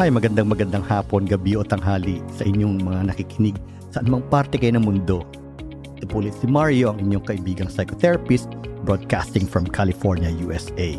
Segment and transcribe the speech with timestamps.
[0.00, 3.60] Hi, magandang magandang hapon, gabi o tanghali sa inyong mga nakikinig
[3.92, 5.28] sa anumang parte kayo ng mundo.
[6.00, 8.48] Ito po ulit si Mario, ang inyong kaibigang psychotherapist,
[8.88, 10.96] broadcasting from California, USA.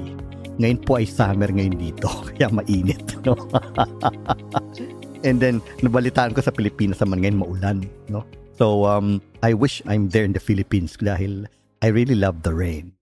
[0.62, 3.02] Ngayon po ay summer ngayon dito, kaya mainit.
[3.26, 3.34] No?
[5.26, 7.90] And then, nabalitaan ko sa Pilipinas naman ngayon maulan.
[8.06, 8.22] No?
[8.54, 11.50] So, um, I wish I'm there in the Philippines dahil
[11.82, 12.94] I really love the rain.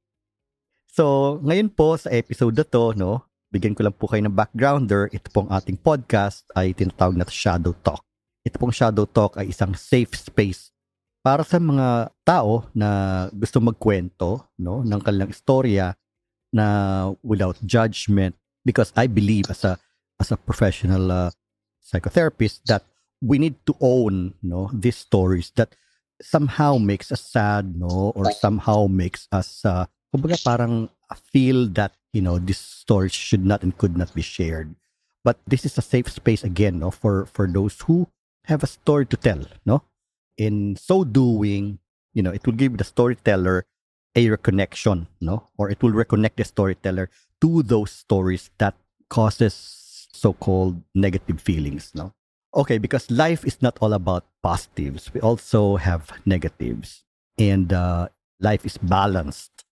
[0.88, 5.10] So, ngayon po sa episode na to, no, bigyan ko lang po kayo ng backgrounder.
[5.10, 8.06] Ito pong ating podcast ay tinatawag na Shadow Talk.
[8.46, 10.70] Ito pong Shadow Talk ay isang safe space
[11.20, 15.98] para sa mga tao na gusto magkwento no, ng kanilang istorya
[16.54, 16.66] na
[17.22, 19.78] without judgment because I believe as a
[20.18, 21.30] as a professional uh,
[21.84, 22.88] psychotherapist that
[23.22, 25.76] we need to own no these stories that
[26.18, 30.90] somehow makes us sad no or somehow makes us uh, kumbaga parang
[31.30, 34.76] feel that you know this story should not and could not be shared.
[35.24, 38.08] But this is a safe space again no for for those who
[38.46, 39.84] have a story to tell no?
[40.38, 41.80] In so doing
[42.14, 43.66] you know it will give the storyteller
[44.16, 45.50] a reconnection no?
[45.58, 47.10] Or it will reconnect the storyteller
[47.42, 48.76] to those stories that
[49.10, 49.54] causes
[50.14, 52.14] so-called negative feelings no?
[52.56, 57.04] Okay because life is not all about positives we also have negatives.
[57.38, 59.64] And uh, life is balanced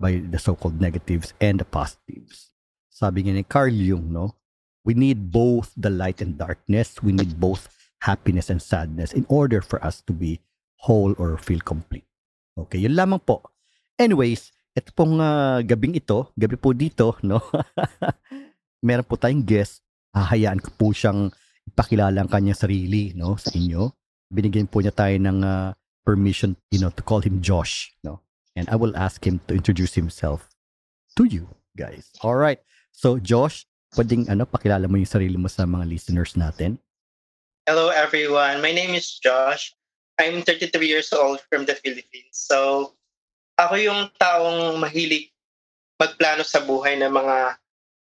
[0.00, 2.48] by the so-called negatives and the positives.
[2.88, 4.40] Sabi nga ni Carl Jung, no?
[4.80, 7.04] We need both the light and darkness.
[7.04, 7.68] We need both
[8.00, 10.40] happiness and sadness in order for us to be
[10.80, 12.08] whole or feel complete.
[12.56, 13.44] Okay, yun lamang po.
[14.00, 17.44] Anyways, ito pong uh, gabing ito, gabi po dito, no?
[18.86, 19.84] Meron po tayong guest.
[20.16, 21.28] Hahayaan ko po siyang
[21.68, 23.92] ipakilala ang kanyang sarili, no, sa inyo.
[24.32, 28.24] Binigyan po niya tayo ng uh, permission, you know, to call him Josh, no?
[28.56, 30.48] And I will ask him to introduce himself
[31.16, 32.10] to you guys.
[32.22, 32.58] All right.
[32.92, 36.78] So Josh, pwedeng ano pakilala mo yung sarili mo sa mga listeners natin?
[37.66, 38.62] Hello everyone.
[38.62, 39.74] My name is Josh.
[40.20, 42.36] I'm 33 years old from the Philippines.
[42.36, 42.92] So
[43.56, 45.32] ako yung taong mahilig
[46.00, 47.60] magplano sa buhay ng mga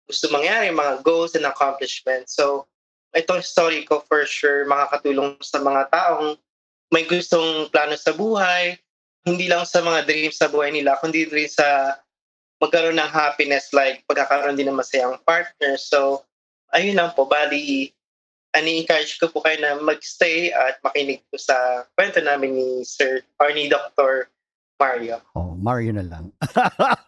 [0.07, 2.37] gusto mangyari, mga goals and accomplishments.
[2.37, 2.69] So
[3.17, 6.39] itong story ko for sure makakatulong sa mga taong
[6.95, 8.79] may gustong plano sa buhay,
[9.27, 11.99] hindi lang sa mga dreams sa buhay nila, kundi rin sa
[12.63, 15.75] magkaroon ng happiness like pagkakaroon din ng masayang partner.
[15.77, 16.23] So,
[16.73, 17.27] ayun lang po.
[17.27, 17.91] Bali,
[18.57, 23.53] ani-encourage ko po kayo na magstay at makinig po sa kwento namin ni Sir or
[23.53, 24.31] ni Dr.
[24.81, 25.21] Mario.
[25.35, 26.33] Oh, Mario na lang.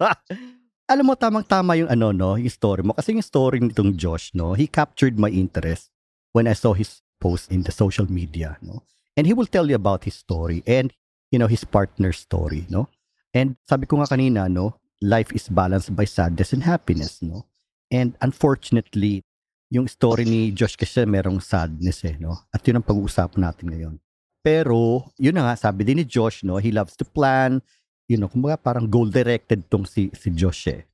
[0.93, 2.97] Alam mo, tamang-tama yung ano, no, yung story mo.
[2.97, 5.93] Kasi yung story nitong Josh, no, he captured my interest
[6.33, 8.83] when I saw his post in the social media, no.
[9.17, 10.65] And he will tell you about his story.
[10.65, 10.93] And
[11.31, 12.89] you know, his partner's story, no?
[13.35, 17.47] And sabi ko nga kanina, no, life is balanced by sadness and happiness, no?
[17.93, 19.25] And unfortunately,
[19.69, 22.49] yung story ni Josh kasi merong sadness eh, no?
[22.53, 23.95] At yun ang pag-uusapan natin ngayon.
[24.41, 27.61] Pero, yun na nga, sabi din ni Josh, no, he loves to plan,
[28.09, 30.89] you know, kumbaga parang goal-directed tong si, si Josh eh.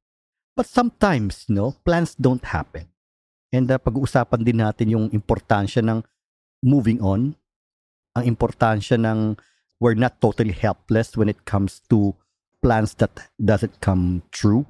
[0.58, 2.90] But sometimes, no, plans don't happen.
[3.54, 6.02] And uh, pag-uusapan din natin yung importansya ng
[6.66, 7.38] moving on,
[8.18, 9.38] ang importansya ng
[9.84, 12.16] we're not totally helpless when it comes to
[12.64, 14.64] plans that doesn't come true.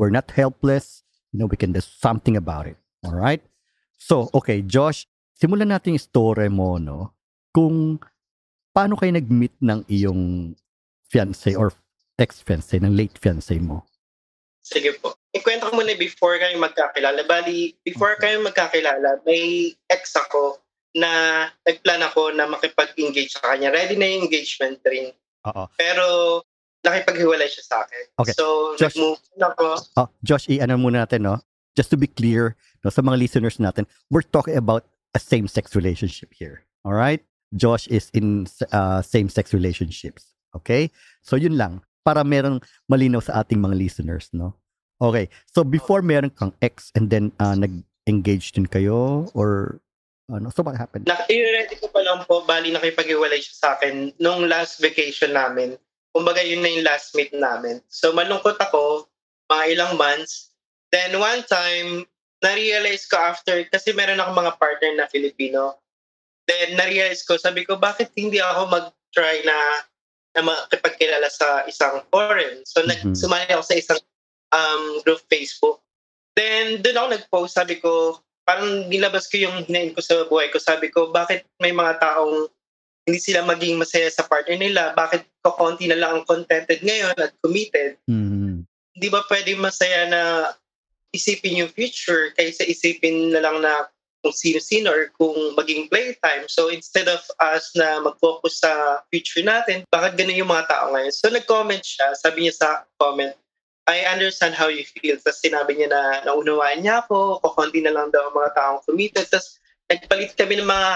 [0.00, 1.04] We're not helpless.
[1.36, 2.80] You know, we can do something about it.
[3.04, 3.44] All right?
[4.00, 5.04] So, okay, Josh,
[5.36, 7.12] simulan natin yung story mo, no?
[7.52, 8.00] Kung
[8.72, 10.56] paano kayo nag-meet ng iyong
[11.12, 11.76] fiancé or
[12.16, 13.84] ex-fiancé, ng late fiancé mo?
[14.64, 15.12] Sige po.
[15.36, 17.20] Ikwento ko muna before kayo magkakilala.
[17.28, 18.32] Bali, before okay.
[18.32, 20.56] kayo magkakilala, may ex ako
[20.98, 23.70] na nagplan ako na makipag-engage sa kanya.
[23.70, 25.14] Ready na yung engagement ring.
[25.46, 25.64] Oo.
[25.78, 26.04] Pero
[26.82, 28.04] nakipaghiwalay siya sa akin.
[28.18, 28.34] Okay.
[28.34, 29.66] So, Josh, nag-move na ako.
[29.98, 31.38] Oh, Josh, i-ano muna natin, no?
[31.78, 36.34] Just to be clear, no, sa mga listeners natin, we're talking about a same-sex relationship
[36.34, 36.66] here.
[36.82, 37.22] All right?
[37.54, 40.34] Josh is in uh, same-sex relationships.
[40.54, 40.90] Okay?
[41.22, 41.82] So, yun lang.
[42.04, 44.54] Para merong malinaw sa ating mga listeners, no?
[44.98, 45.28] Okay.
[45.46, 49.80] So, before meron kang ex and then uh, nag-engage din kayo or
[50.28, 51.08] ano, so what happened?
[51.08, 55.80] Na, i-ready ko pa lang po, bali nakipag-iwalay siya sa akin nung last vacation namin.
[56.12, 57.80] Kumbaga yun na yung last meet namin.
[57.88, 59.08] So malungkot ako,
[59.48, 60.52] mga ilang months.
[60.92, 62.04] Then one time,
[62.44, 65.80] na-realize ko after, kasi meron ako mga partner na Filipino.
[66.44, 69.56] Then na-realize ko, sabi ko, bakit hindi ako mag-try na
[70.36, 72.62] na makipagkilala sa isang foreign.
[72.68, 73.16] So mm-hmm.
[73.16, 74.00] sumali ako sa isang
[74.52, 75.80] um, group Facebook.
[76.38, 80.56] Then doon ako nag-post, sabi ko, parang nilabas ko yung hinain ko sa buhay ko.
[80.56, 82.48] Sabi ko, bakit may mga taong
[83.04, 84.96] hindi sila maging masaya sa partner nila?
[84.96, 88.00] Bakit kakonti na lang ang contented ngayon at committed?
[88.08, 88.64] Mm-hmm.
[88.96, 90.22] Di ba pwede masaya na
[91.12, 93.84] isipin yung future kaysa isipin na lang na
[94.24, 96.48] kung sino-sino or kung maging playtime.
[96.48, 101.14] So instead of us na mag-focus sa future natin, bakit ganun yung mga tao ngayon?
[101.14, 103.36] So nag-comment siya, sabi niya sa comment,
[103.88, 105.16] I understand how you feel.
[105.16, 109.24] Tapos sinabi niya na naunawaan niya ako, kukunti na lang daw ang mga taong committed.
[109.32, 109.56] Tapos
[109.88, 110.90] nagpalit kami ng mga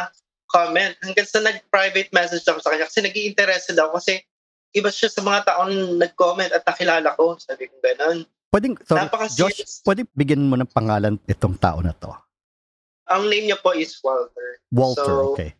[0.53, 4.21] comment hanggang sa nag-private message ako sa kanya kasi nag interested ako kasi
[4.77, 7.41] iba siya sa mga taong nag-comment at nakilala ko.
[7.41, 8.29] Sabi ko ganun.
[8.53, 9.09] Pwedeng, sorry.
[9.33, 12.13] Josh, pwede bigyan mo ng pangalan itong tao na to?
[13.09, 14.61] Ang name niya po is Walter.
[14.69, 15.57] Walter, So, okay.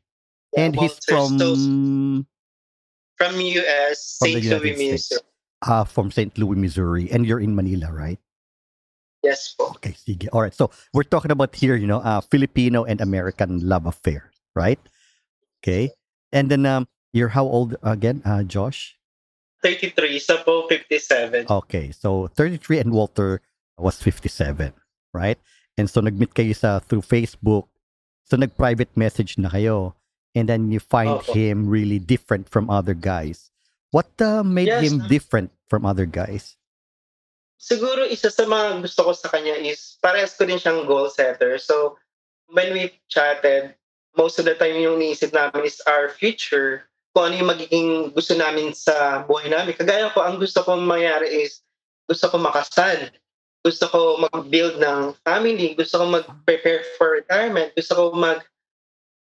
[0.53, 1.09] Yeah, And he's Walter.
[1.09, 1.49] from So,
[3.17, 4.45] from US, From the St.
[4.45, 5.32] United Louis, States.
[5.63, 6.37] Uh, from St.
[6.37, 8.19] Louis, Missouri, and you're in Manila, right?
[9.23, 9.71] Yes po.
[9.79, 10.27] Okay, sige.
[10.35, 10.55] All right.
[10.55, 14.83] So we're talking about here, you know, uh, Filipino and American love affair, right?
[15.63, 15.95] Okay.
[16.35, 18.99] And then um, you're how old again, uh, Josh?
[19.63, 21.47] 33, isa po 57.
[21.47, 23.41] Okay, so 33 and Walter
[23.79, 24.75] was 57,
[25.15, 25.39] right?
[25.79, 27.71] And so nag-meet kayo sa through Facebook.
[28.27, 29.95] So nag-private message na kayo.
[30.35, 31.31] And then you find Opo.
[31.31, 33.52] him really different from other guys.
[33.93, 36.57] What uh, made Yes, him different from other guys?
[37.61, 41.61] Siguro isa sa mga gusto ko sa kanya is parehas ko din siyang goal setter.
[41.61, 42.01] So
[42.49, 43.77] when we chatted,
[44.17, 46.89] most of the time yung niisip namin is our future.
[47.13, 49.77] Kung ano yung magiging gusto namin sa buhay namin.
[49.77, 51.61] Kagaya ko, ang gusto ko mangyari is
[52.09, 53.13] gusto ko makasal.
[53.61, 55.77] Gusto ko mag-build ng family.
[55.77, 57.77] Gusto ko mag-prepare for retirement.
[57.77, 58.41] Gusto ko mag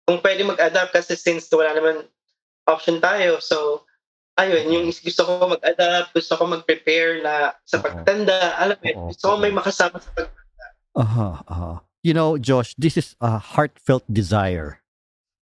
[0.06, 2.06] kung pwede mag-adapt kasi since wala naman
[2.70, 3.43] option tayo.
[3.43, 3.84] So,
[4.40, 8.56] ayun, yung is- gusto ko mag-adapt, gusto ko mag-prepare na sa pagtanda.
[8.56, 10.28] Alam mo, Oo, gusto ko may makasama sa pag
[10.90, 11.78] Uh-huh, uh-huh.
[12.02, 14.81] You know, Josh, this is a heartfelt desire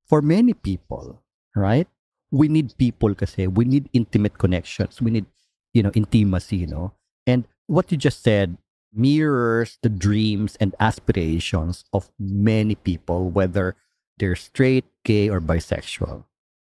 [0.04, 1.22] for many people,
[1.56, 1.88] right?
[2.30, 5.00] We need people kasi we need intimate connections.
[5.00, 5.26] We need,
[5.72, 6.92] you know, intimacy, you know.
[7.26, 8.58] And what you just said
[8.92, 13.76] mirrors the dreams and aspirations of many people, whether
[14.18, 16.24] they're straight, gay, or bisexual.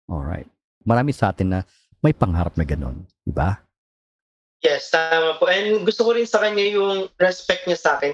[0.07, 0.47] All right.
[0.88, 1.62] Marami sa atin na
[2.01, 3.62] may pangarap na ganun, di ba?
[4.62, 5.50] Yes, tama po.
[5.50, 8.13] And gusto ko rin sa kanya yung respect niya sa akin.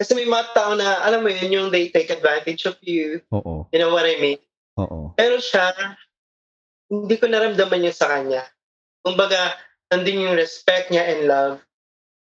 [0.00, 3.20] Kasi may mga tao na, alam mo yun, yung they take advantage of you.
[3.32, 4.40] Oo, You know what I mean?
[4.80, 5.12] oo.
[5.20, 5.72] Pero siya,
[6.88, 8.44] hindi ko naramdaman yun sa kanya.
[9.04, 9.56] Kumbaga,
[9.92, 11.56] nandun yung respect niya and love.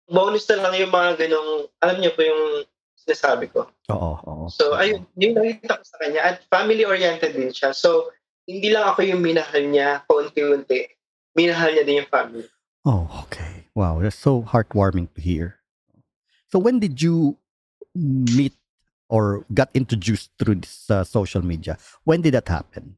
[0.10, 2.66] Bonus na lang yung mga ganong, alam niyo po yung
[2.98, 3.70] sinasabi ko.
[3.94, 4.46] Oo, oo.
[4.50, 6.22] So, ayun, yung nakita ko sa kanya.
[6.26, 7.74] At family-oriented din siya.
[7.78, 8.10] So,
[8.58, 10.92] hindi lang ako yung minahal niya paunti-unti.
[11.38, 12.48] Minahal niya din yung family.
[12.84, 13.72] Oh, okay.
[13.72, 15.62] Wow, that's so heartwarming to hear.
[16.52, 17.40] So when did you
[17.96, 18.54] meet
[19.12, 21.78] or got introduced through this uh, social media?
[22.04, 22.96] When did that happen?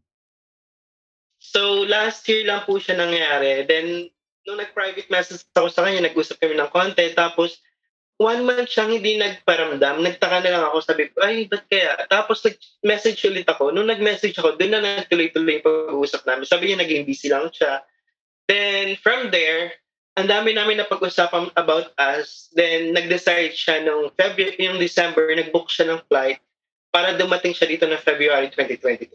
[1.44, 3.68] So, last year lang po siya nangyari.
[3.68, 4.08] Then,
[4.48, 7.12] nung nag-private message ako sa kanya, nag-usap kami ng konti.
[7.12, 7.60] Tapos,
[8.18, 10.04] one month siyang hindi nagparamdam.
[10.04, 10.78] Nagtaka na lang ako.
[10.86, 11.98] Sabi ko, ay, ba't kaya?
[12.08, 13.74] Tapos, nag-message ulit ako.
[13.74, 16.46] Nung nag-message ako, doon na nagtuloy-tuloy yung pag-uusap namin.
[16.46, 17.82] Sabi niya, naging busy lang siya.
[18.46, 19.74] Then, from there,
[20.14, 22.54] ang dami namin na pag-usapan about us.
[22.54, 26.38] Then, nag-decide siya nung February, yung December, nag-book siya ng flight
[26.94, 29.10] para dumating siya dito ng February 2022.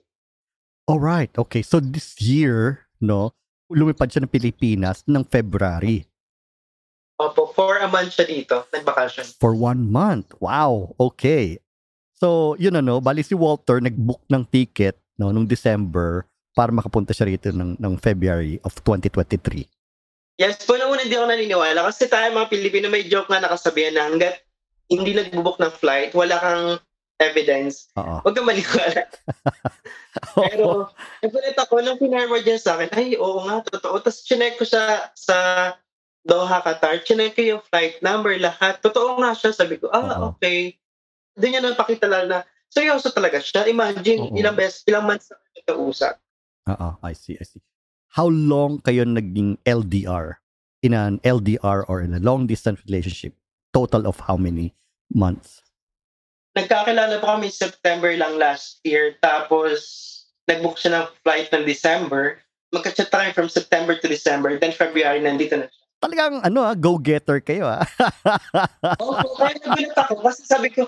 [0.91, 1.31] All right.
[1.37, 1.61] Okay.
[1.61, 3.37] So this year, no,
[3.69, 6.08] lumipad siya ng Pilipinas ng February
[7.19, 9.43] Opo, for a month siya dito, nagbakasyon.
[9.43, 10.31] for one month.
[10.39, 10.95] Wow.
[11.03, 11.59] Okay.
[12.15, 17.11] So, yun na no, bali si Walter nag-book ng ticket no nung December para makapunta
[17.15, 19.67] siya rito ng, ng February of 2023.
[20.39, 23.95] Yes, po nung una hindi ako naniniwala kasi tayo mga Pilipino may joke nga nakasabihan
[23.99, 24.39] na hanggat
[24.87, 26.67] hindi nagbubook ng flight, wala kang
[27.19, 27.91] evidence.
[27.99, 28.23] Oo.
[28.23, 29.03] Huwag kang maniwala.
[30.49, 30.89] Pero,
[31.21, 34.01] nagulat ako nung pinarward niya sa akin, ay, oo nga, totoo.
[34.01, 35.37] Tapos, chinek ko siya sa
[36.29, 37.01] Doha, Qatar.
[37.09, 38.85] Chinek ko yung flight number, lahat.
[38.85, 39.57] Totoo nga siya.
[39.57, 40.37] Sabi ko, ah, Oo.
[40.37, 40.77] okay.
[41.41, 43.65] Doon niya napakita lang na, seryoso talaga siya.
[43.65, 44.37] Imagine, Oo.
[44.37, 46.21] ilang beses, ilang months na kita usap.
[46.69, 47.65] Oo, I see, I see.
[48.13, 50.37] How long kayo naging LDR?
[50.85, 53.35] In an LDR or in a long distance relationship?
[53.73, 54.77] Total of how many
[55.11, 55.65] months?
[56.59, 59.15] nagkakilala po kami September lang last year.
[59.23, 59.79] Tapos,
[60.51, 62.43] nag-book siya ng flight ng December.
[62.75, 64.59] Magka-chat tayo from September to December.
[64.59, 65.87] Then February, nandito na siya.
[65.99, 67.83] Talagang ano ah, go-getter kayo ah.
[69.03, 70.23] Oo, kaya nagulat ako.
[70.23, 70.87] Kasi sabi ko,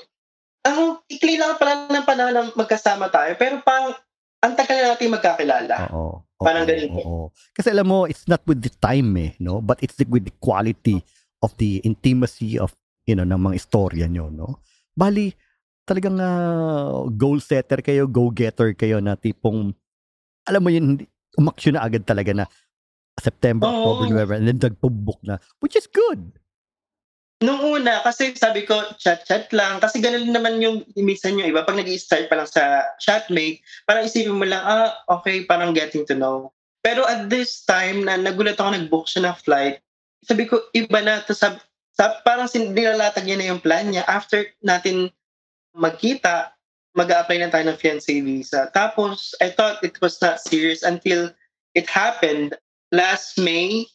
[0.62, 3.35] ang ikli lang pala ng panahon na magkasama tayo.
[3.35, 3.90] Pero pang,
[4.40, 5.90] ang tagal na natin magkakilala.
[5.90, 6.23] Oo.
[6.23, 7.00] oo, Parang ganun po.
[7.02, 7.25] oo.
[7.50, 9.59] Kasi alam mo, it's not with the time eh, no?
[9.59, 11.02] But it's the, with the quality
[11.43, 12.71] of the intimacy of,
[13.05, 14.62] you know, ng mga istorya nyo, no?
[14.95, 15.35] Bali,
[15.83, 19.75] talagang ah, goal setter kayo, go-getter kayo na tipong,
[20.47, 22.45] alam mo yun, hindi- umaksyon na agad talaga na
[23.21, 23.77] September, Oo.
[23.77, 26.33] October, November, and then nagpo-book na, which is good.
[27.41, 29.81] Nung una, kasi sabi ko, chat-chat lang.
[29.81, 31.65] Kasi ganun naman yung minsan yung iba.
[31.65, 36.05] Pag nag start pa lang sa chatmate, parang isipin mo lang, ah, okay, parang getting
[36.05, 36.53] to know.
[36.85, 39.81] Pero at this time, na nagulat ako, nag-book siya ng flight,
[40.21, 41.25] sabi ko, iba na.
[41.25, 41.57] Tapos sab,
[41.97, 44.05] sab, parang nilalatag niya na yung plan niya.
[44.05, 45.09] After natin
[45.73, 46.53] magkita,
[46.93, 48.69] mag-a-apply na tayo ng fiancé visa.
[48.75, 51.33] Tapos, I thought it was not serious until
[51.73, 52.53] it happened
[52.91, 53.87] last May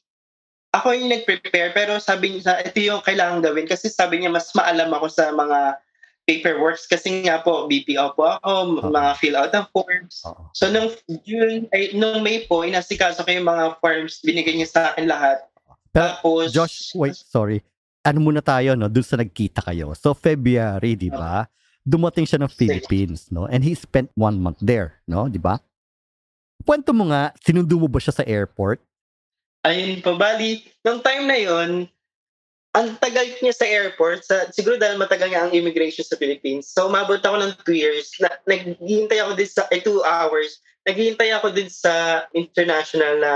[0.76, 4.92] ako yung nag-prepare pero sabi niya, ito yung kailangan gawin kasi sabi niya mas maalam
[4.92, 5.80] ako sa mga
[6.26, 8.92] paperworks kasi nga po BPO po ako, uh-huh.
[8.92, 10.26] mga fill out ng forms.
[10.26, 10.50] Uh-huh.
[10.52, 10.92] So nung
[11.24, 15.46] June ay nung May po inasikaso ko yung mga forms, binigay niya sa akin lahat.
[15.96, 17.64] Pero, Tapos Josh, wait, sorry.
[18.04, 19.96] Ano muna tayo no, dun sa nagkita kayo.
[19.96, 21.48] So February, di ba?
[21.86, 23.46] Dumating siya ng Philippines, no?
[23.46, 25.30] And he spent one month there, no?
[25.30, 25.62] Di ba?
[26.64, 28.80] Kwento mo nga, sinundo mo ba siya sa airport?
[29.66, 31.90] Ayun po, bali, nung time na yon
[32.76, 36.68] ang tagal niya sa airport, sa, siguro dahil matagal nga ang immigration sa Philippines.
[36.68, 38.12] So, umabot ako ng two years.
[38.20, 40.60] Na, naghihintay ako din sa, eh, two hours.
[40.84, 43.34] Naghihintay ako din sa international na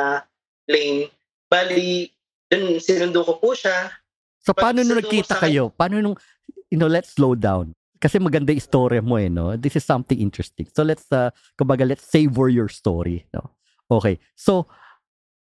[0.67, 1.07] lane.
[1.47, 2.11] Bali,
[2.51, 3.95] dun, sinundo ko po siya.
[4.43, 5.71] So, paano nung nagkita kayo?
[5.71, 6.19] Paano nung,
[6.67, 7.71] you know, let's slow down.
[8.00, 9.60] Kasi maganda yung story mo eh, no?
[9.60, 10.72] This is something interesting.
[10.72, 13.51] So, let's, uh, kumbaga, let's savor your story, no?
[13.91, 14.24] Okay.
[14.39, 14.72] So,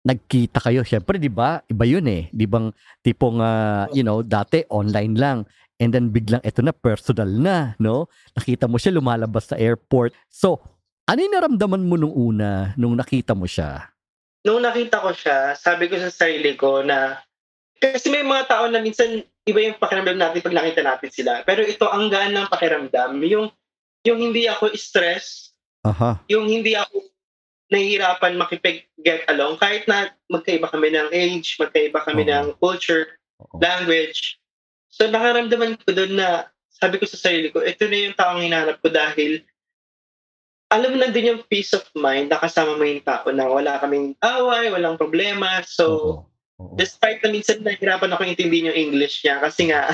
[0.08, 0.81] nagkita kayo.
[0.88, 1.60] Syempre, 'di ba?
[1.67, 2.31] Iba 'yun eh.
[2.31, 2.72] 'Di bang
[3.03, 5.38] tipong uh, you know, dati online lang
[5.79, 8.08] and then biglang ito na personal na, no?
[8.36, 10.15] Nakita mo siya lumalabas sa airport.
[10.27, 10.60] So,
[11.08, 13.91] ano yung naramdaman mo nung una nung nakita mo siya?
[14.43, 17.19] Nung nakita ko siya, sabi ko sa sarili ko na
[17.79, 21.32] kasi may mga tao na minsan iba yung pakiramdam natin pag nakita natin sila.
[21.44, 23.18] Pero ito ang gaan ng pakiramdam.
[23.25, 23.50] Yung
[24.08, 25.51] yung hindi ako stress.
[25.84, 26.22] Aha.
[26.32, 27.10] Yung hindi ako
[27.70, 32.50] nahihirapan makipag-get along kahit na magkaiba kami ng age, magkaiba kami uh-huh.
[32.50, 33.62] ng culture, uh-huh.
[33.62, 34.41] language.
[34.89, 38.82] So nakaramdaman ko doon na sabi ko sa sarili ko, ito na yung taong hinahanap
[38.82, 39.46] ko dahil
[40.70, 44.13] alam na din yung peace of mind na kasama mo yung tao na wala kaming
[44.22, 45.62] away, walang problema.
[45.65, 46.28] So, uh-huh.
[46.59, 46.75] Uh-huh.
[46.75, 49.87] despite na minsan nahihirapan ako intindihin yung English niya kasi nga,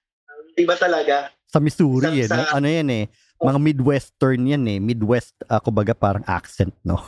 [0.58, 1.30] iba talaga.
[1.46, 2.58] Sa Missouri, sa, eh, no?
[2.58, 3.04] ano yan eh,
[3.38, 4.78] mga Midwestern yan eh.
[4.82, 6.98] Midwest, uh, kumbaga parang accent, no?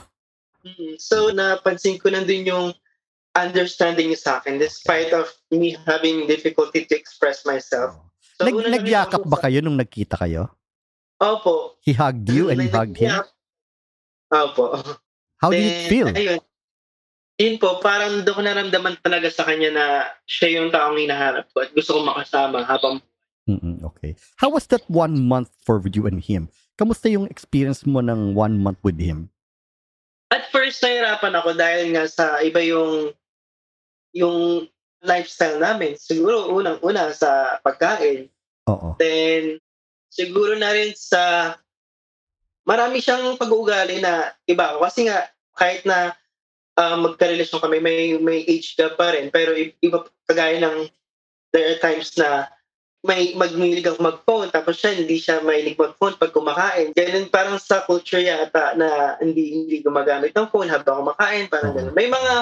[0.62, 2.66] Mm, so, napansin ko nandun yung
[3.34, 7.98] understanding niya sa akin despite of me having difficulty to express myself.
[8.38, 10.54] So, Nag, nagyakap ba kayo nung nagkita kayo?
[11.20, 11.76] Opo.
[11.82, 13.12] He hugged you and you hugged him?
[14.30, 14.96] Opo.
[15.42, 16.08] How Then, did it feel?
[16.14, 16.40] Ayun.
[17.40, 19.86] Yun po, parang doon ko naramdaman talaga sa kanya na
[20.28, 23.00] siya yung taong hinahanap ko at gusto ko makasama habang
[23.48, 24.14] Mm-mm, okay.
[24.36, 26.52] How was that one month for you and him?
[26.76, 29.32] Kamusta yung experience mo ng one month with him?
[30.30, 33.10] At first, nahirapan ako dahil nga sa iba yung
[34.14, 34.70] yung
[35.02, 35.98] lifestyle namin.
[35.98, 38.30] Siguro unang-una sa pagkain.
[38.70, 38.94] Oo.
[39.00, 39.58] Then,
[40.12, 41.56] siguro na rin sa
[42.62, 44.86] marami siyang pag-uugali na iba ako.
[44.86, 45.26] Kasi nga,
[45.58, 46.14] kahit na
[46.80, 49.28] uh, magka-relasyon kami, may, may age gap pa rin.
[49.28, 50.88] Pero iba, kagaya ng
[51.52, 52.48] there are times na
[53.00, 56.92] may magmilig ako mag-phone tapos siya hindi siya mahilig mag-phone pag kumakain.
[56.92, 61.96] Ganun parang sa culture yata na hindi hindi gumagamit ng phone habang kumakain, parang ganun.
[61.96, 62.32] May mga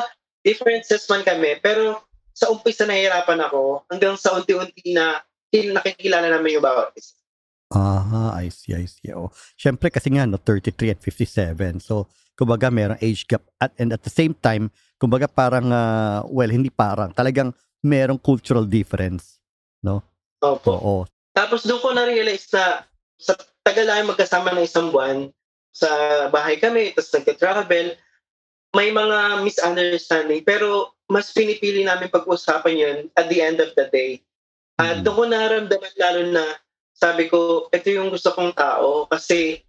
[0.42, 2.02] differences man kami, pero
[2.35, 5.23] sa umpisa nahihirapan ako hanggang sa unti-unti na
[5.54, 7.14] nakikilala namin yung bawat isa.
[7.68, 9.12] Ah, I see, I see.
[9.12, 9.28] Oh.
[9.54, 11.85] Siyempre kasi nga, no, 33 at 57.
[11.85, 13.42] So, kumbaga merong age gap.
[13.59, 14.71] At, and at the same time,
[15.02, 17.50] kumbaga parang, uh, well, hindi parang, talagang
[17.83, 19.42] merong cultural difference.
[19.83, 20.07] No?
[20.38, 20.71] Opo.
[20.71, 20.97] Oo.
[21.35, 22.87] Tapos doon ko na-realize na
[23.18, 23.35] sa
[23.66, 25.35] tagal namin magkasama ng isang buwan,
[25.75, 25.90] sa
[26.30, 27.95] bahay kami, tapos nagka-travel,
[28.75, 34.21] may mga misunderstanding, pero mas pinipili namin pag-usapan yun at the end of the day.
[34.78, 35.04] At mm-hmm.
[35.07, 36.45] doon ko naramdaman lalo na
[36.99, 39.62] sabi ko, ito yung gusto kong tao kasi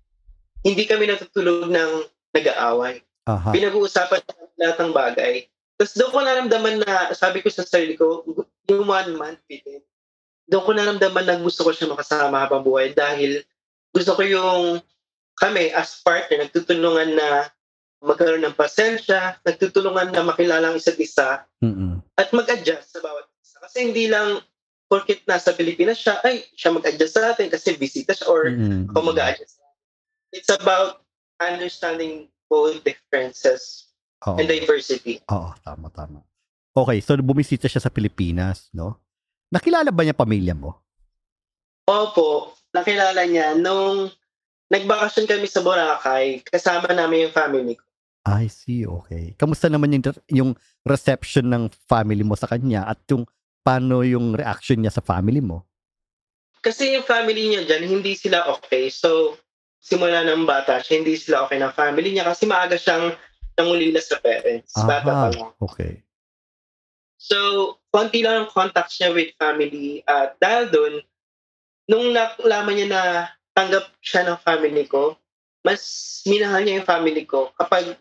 [0.66, 1.92] hindi kami natutulog ng
[2.36, 3.02] nag-aaway.
[3.30, 3.50] Aha.
[3.54, 4.22] Pinag-uusapan
[4.60, 5.36] lahat ng bagay.
[5.80, 8.28] Tapos doon ko naramdaman na sabi ko sa sarili ko,
[8.68, 9.80] yung one month, Peter,
[10.50, 13.46] doon ko naramdaman na gusto ko siya makasama habang buhay dahil
[13.96, 14.64] gusto ko yung
[15.40, 17.48] kami as partner, nagtutulungan na
[18.04, 22.04] magkaroon ng pasensya, nagtutulungan na makilala ang isa't isa mm-hmm.
[22.20, 23.58] at mag-adjust sa bawat isa.
[23.64, 24.44] Kasi hindi lang
[24.92, 28.92] porkit nasa Pilipinas siya, ay, siya mag-adjust sa atin kasi bisita siya or mm-hmm.
[28.92, 29.64] ako mag-adjust.
[30.36, 31.08] It's about
[31.40, 33.92] understanding both differences
[34.28, 34.38] Oo.
[34.38, 35.24] and diversity.
[35.32, 36.20] Oo, tama, tama.
[36.76, 39.00] Okay, so bumisita siya sa Pilipinas, no?
[39.50, 40.78] Nakilala ba niya pamilya mo?
[41.90, 44.14] Opo, nakilala niya nung
[44.70, 47.86] nagbakasyon kami sa Boracay, kasama namin yung family ko.
[48.30, 49.34] I see, okay.
[49.34, 50.52] Kamusta naman yung, yung
[50.86, 53.26] reception ng family mo sa kanya at yung
[53.66, 55.66] paano yung reaction niya sa family mo?
[56.62, 58.94] Kasi yung family niya dyan, hindi sila okay.
[58.94, 59.40] So,
[59.80, 63.16] simula ng bata siya, hindi sila okay ng family niya kasi maaga siyang
[63.56, 64.76] nangulila sa parents.
[64.76, 65.52] Bata pa Aha, lang.
[65.60, 66.04] okay.
[67.20, 70.04] So, konti lang ang contacts niya with family.
[70.08, 70.94] At dahil doon,
[71.92, 73.04] nung nalaman niya na
[73.52, 75.20] tanggap siya ng family ko,
[75.68, 75.84] mas
[76.24, 77.52] minahal niya yung family ko.
[77.60, 78.00] Kapag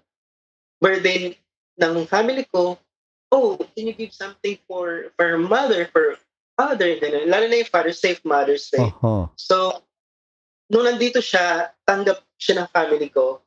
[0.79, 1.35] birthday
[1.83, 2.79] ng family ko,
[3.35, 6.15] oh, can you give something for for her mother, for
[6.55, 7.27] father, ganun.
[7.27, 8.83] Lalo na yung father, safe Mother's Day.
[8.83, 9.31] Oho.
[9.35, 9.83] So,
[10.69, 13.43] nung nandito siya, tanggap siya ng family ko.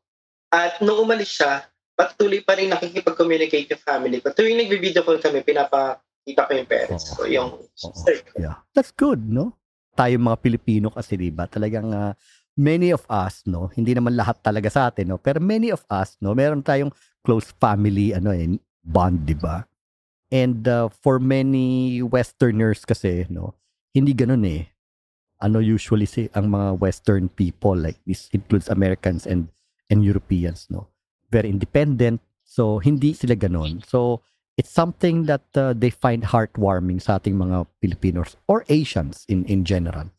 [0.52, 1.64] At nung umalis siya,
[1.96, 4.34] patuloy pa rin nakikipag-communicate yung family ko.
[4.34, 8.42] Tuwing nag-video call kami, pinapakita ko yung parents ko, yung sister ko.
[8.42, 8.58] Yeah.
[8.74, 9.56] That's good, no?
[9.94, 11.46] Tayo mga Pilipino kasi, di ba?
[11.46, 12.18] Talagang ah,
[12.58, 13.70] many of us, no?
[13.72, 15.22] Hindi naman lahat talaga sa atin, no?
[15.22, 16.34] Pero many of us, no?
[16.34, 19.64] Meron tayong close family, ano eh, bond, di ba?
[20.32, 23.54] And uh, for many Westerners kasi, no?
[23.92, 24.71] Hindi ganun eh.
[25.42, 29.50] Ano usually si ang mga Western people, like this includes Americans and
[29.90, 30.88] and Europeans, no?
[31.34, 32.22] Very independent.
[32.46, 33.82] So, hindi sila ganun.
[33.84, 34.22] So,
[34.60, 39.66] it's something that uh, they find heartwarming sa ating mga Filipinos or Asians in in
[39.66, 40.12] general.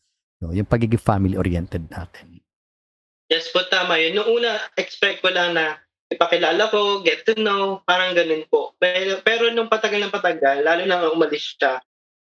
[0.43, 2.43] No, yung pagiging family-oriented natin.
[3.31, 4.19] Yes po, tama yun.
[4.19, 5.79] Nung una, expect ko lang na
[6.11, 8.75] ipakilala ko, get to know, parang ganun po.
[8.77, 11.81] Pero, pero nung patagal ng patagal, lalo na umalis siya,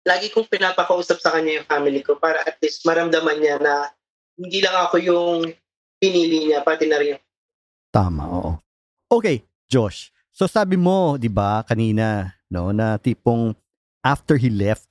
[0.04, 3.92] lagi kong pinapakausap sa kanya yung family ko para at least maramdaman niya na
[4.36, 5.38] hindi lang ako yung
[6.00, 7.20] pinili niya, pati na rin
[7.94, 8.52] Tama, oo.
[9.06, 10.10] Okay, Josh.
[10.34, 13.54] So sabi mo, 'di ba, kanina, no, na tipong
[14.02, 14.90] after he left,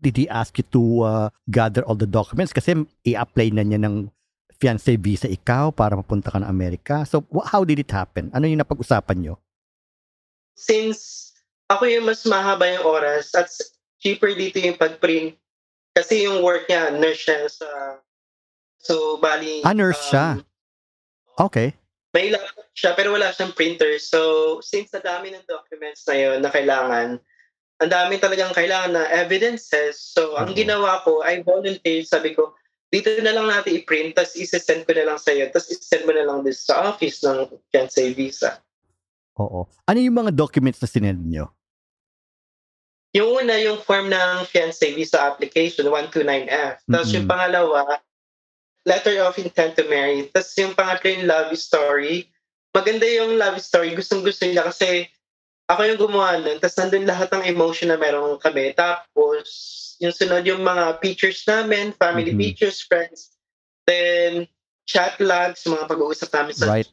[0.00, 2.72] did he ask you to uh, gather all the documents kasi
[3.04, 4.08] i-apply na niya ng
[4.56, 7.04] fiancé visa ikaw para mapunta ka ng Amerika.
[7.04, 8.32] So how did it happen?
[8.32, 9.36] Ano yung napag-usapan nyo?
[10.60, 11.32] since
[11.72, 13.48] ako yung mas mahaba yung oras at
[14.00, 15.36] cheaper dito yung pag-print
[15.92, 17.68] kasi yung work niya, nurse siya sa
[18.80, 20.40] so bali Ah, nurse siya.
[21.36, 21.76] Okay.
[22.10, 26.38] may laptop siya pero wala siyang printer so since na dami ng documents na yun
[26.42, 27.20] na kailangan
[27.80, 30.56] ang dami talagang kailangan na evidences so ang Oo.
[30.58, 32.56] ginawa ko I volunteered sabi ko
[32.90, 36.26] dito na lang natin i-print tapos isi-send ko na lang sa'yo tapos i-send mo na
[36.26, 38.58] lang this sa office ng fiancé visa
[39.40, 39.64] Oo.
[39.88, 41.48] Ano yung mga documents na sinend nyo?
[43.10, 46.78] Yung una, yung form ng fiancé visa application, 129F.
[46.86, 47.14] Tapos Mhm.
[47.18, 47.82] yung pangalawa,
[48.86, 50.30] letter of intent to marry.
[50.30, 52.30] Tapos yung pangatlo yung love story.
[52.70, 53.92] Maganda yung love story.
[53.98, 55.10] Gustong gusto niya kasi
[55.66, 56.62] ako yung gumawa nun.
[56.62, 58.72] Tapos nandun lahat ng emotion na meron kami.
[58.78, 59.46] Tapos
[59.98, 62.40] yung sunod yung mga pictures namin, family Mhm.
[62.40, 63.34] pictures, friends.
[63.84, 64.46] Then
[64.86, 66.88] chat logs, mga pag-uusap namin sa Right.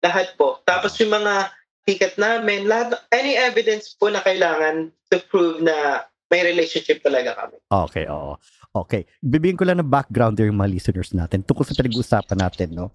[0.00, 0.60] lahat po.
[0.64, 1.52] Tapos yung mga
[1.90, 7.58] ticket namin, lahat, any evidence po na kailangan to prove na may relationship talaga kami.
[7.66, 8.38] Okay, oo.
[8.70, 9.02] Okay.
[9.18, 12.94] Bibigyan ko lang ng background yung mga listeners natin tungkol sa pinag-uusapan natin, no?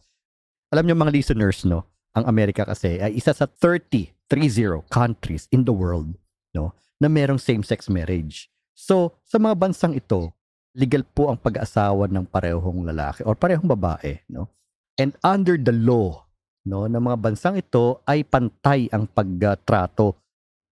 [0.72, 1.84] Alam niyo mga listeners, no?
[2.16, 6.16] Ang Amerika kasi ay isa sa 30, 30 countries in the world,
[6.56, 6.72] no?
[6.96, 8.48] Na merong same-sex marriage.
[8.72, 10.32] So, sa mga bansang ito,
[10.72, 14.48] legal po ang pag-aasawa ng parehong lalaki or parehong babae, no?
[14.96, 16.25] And under the law,
[16.66, 20.18] no, ng mga bansang ito ay pantay ang pagtrato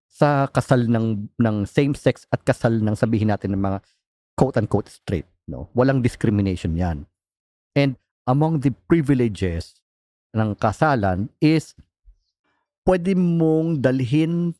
[0.09, 3.79] sa kasal ng ng same sex at kasal ng sabihin natin ng mga
[4.37, 5.69] quote unquote straight no?
[5.73, 7.05] Walang discrimination yan.
[7.73, 7.97] And
[8.29, 9.81] among the privileges
[10.33, 11.73] ng kasalan is
[12.85, 14.53] pwede mong dalhin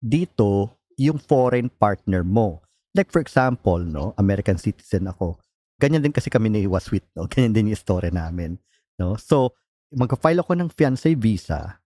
[0.00, 2.60] dito yung foreign partner mo.
[2.92, 5.40] Like for example no American citizen ako.
[5.80, 7.24] Ganyan din kasi kami ni Waswit no?
[7.32, 8.60] Ganyan din yung story namin
[9.00, 9.16] no?
[9.16, 9.56] So
[9.90, 11.82] magka-file ako ng fiancé visa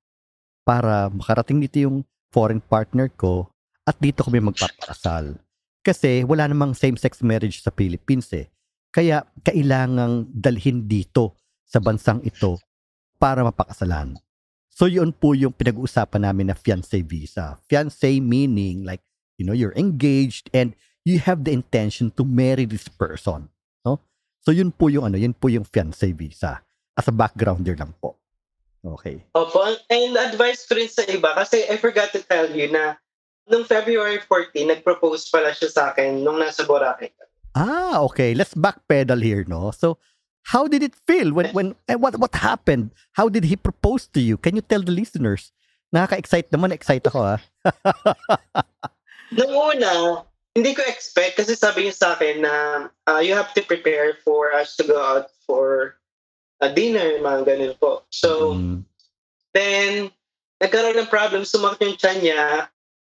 [0.65, 1.97] para makarating dito yung
[2.33, 3.49] foreign partner ko
[3.85, 5.37] at dito kami magpapakasal.
[5.85, 8.49] Kasi wala namang same-sex marriage sa Philippines eh.
[8.89, 12.57] Kaya kailangang dalhin dito sa bansang ito
[13.21, 14.17] para mapakasalan.
[14.73, 17.61] So yun po yung pinag-uusapan namin na fiancé visa.
[17.69, 19.05] Fiancé meaning like,
[19.37, 20.73] you know, you're engaged and
[21.05, 23.53] you have the intention to marry this person.
[23.85, 24.01] No?
[24.41, 26.65] So yun po yung ano, yun po yung fiancé visa.
[26.95, 28.17] As a backgrounder lang po.
[28.85, 29.25] Okay.
[29.33, 33.01] Opo, and advice ko rin sa iba kasi I forgot to tell you na
[33.49, 37.09] nung February 14, nag-propose pala siya sa akin nung nasa Boracay.
[37.57, 38.37] Ah, okay.
[38.37, 39.73] Let's backpedal here, no?
[39.73, 39.97] So,
[40.53, 42.93] how did it feel when when and what what happened?
[43.17, 44.37] How did he propose to you?
[44.37, 45.55] Can you tell the listeners?
[45.95, 47.41] Nakaka-excite naman, excite ako ah.
[49.39, 52.55] Nung una, hindi ko expect kasi sabi niya sa akin na
[53.07, 55.97] uh, you have to prepare for us to go out for
[56.59, 58.07] a dinner, mga ganun po.
[58.09, 58.85] So, Mm,
[59.53, 60.11] then,
[60.59, 62.43] nagkaroon ng problem, sumakit yung tiyan niya.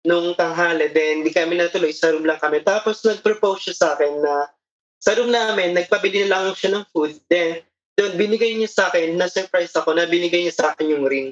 [0.04, 0.92] nung tanghali.
[0.92, 1.96] Then, hindi kami natuloy.
[1.96, 2.60] Sa room lang kami.
[2.60, 4.52] Tapos, nag-propose siya sa akin na
[5.00, 7.16] sa room namin, nagpabili na lang siya ng food.
[7.32, 7.64] Then,
[7.96, 11.32] doon, binigay niya sa akin, na-surprise ako na binigay niya sa akin yung ring.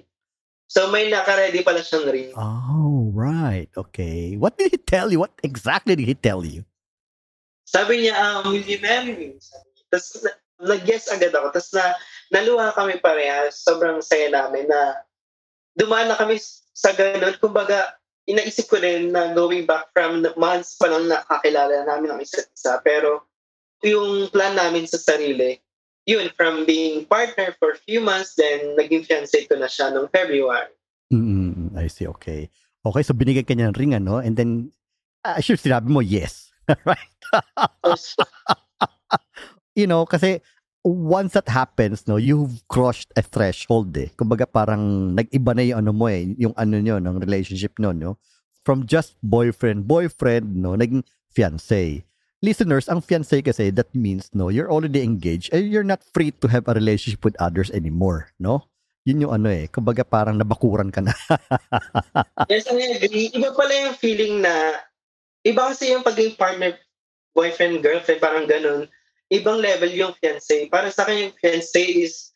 [0.71, 2.31] So, may naka-ready pala siyang ring.
[2.31, 3.67] Oh, right.
[3.75, 4.39] Okay.
[4.39, 5.19] What did he tell you?
[5.19, 6.63] What exactly did he tell you?
[7.67, 9.27] Sabi niya, um, will you marry me?
[9.35, 9.83] Sabi niya.
[9.91, 11.49] Tapos, na- nag-guess agad ako.
[11.51, 11.97] Tapos, na,
[12.29, 13.61] naluha kami parehas.
[13.61, 15.01] Sobrang saya namin na
[15.75, 16.37] dumaan na kami
[16.73, 17.35] sa ganun.
[17.41, 17.97] Kumbaga,
[18.29, 22.77] inaisip ko rin na going back from months pa lang nakakilala namin ang isa't isa.
[22.85, 23.25] Pero,
[23.81, 25.57] yung plan namin sa sarili,
[26.05, 30.09] yun, from being partner for a few months, then naging fiancé ko na siya noong
[30.13, 30.73] February.
[31.13, 32.07] Mm, I see.
[32.07, 32.49] Okay.
[32.81, 34.17] Okay, so binigay ka niya ng ring, ano?
[34.17, 34.73] And then,
[35.25, 36.49] uh, sure, sinabi mo yes.
[36.89, 37.13] right?
[39.75, 40.41] You know, kasi
[40.83, 44.09] once that happens, no, you've crossed a threshold eh.
[44.17, 48.17] Kumbaga parang nag-iba na yung ano mo eh, yung ano nyo, ng relationship nyo, no?
[48.65, 52.05] From just boyfriend, boyfriend, no, naging fiancé.
[52.41, 56.49] Listeners, ang fiancé kasi, that means, no, you're already engaged and you're not free to
[56.49, 58.65] have a relationship with others anymore, no?
[59.05, 61.13] Yun yung ano eh, kumbaga parang nabakuran ka na.
[62.53, 63.33] yes, I agree.
[63.33, 64.77] Iba pala yung feeling na,
[65.45, 66.77] iba kasi yung pagiging partner,
[67.33, 68.89] boyfriend, girlfriend, parang ganun.
[69.31, 70.67] Ibang level yung fiancé.
[70.67, 72.35] Para sa akin yung fiancé is,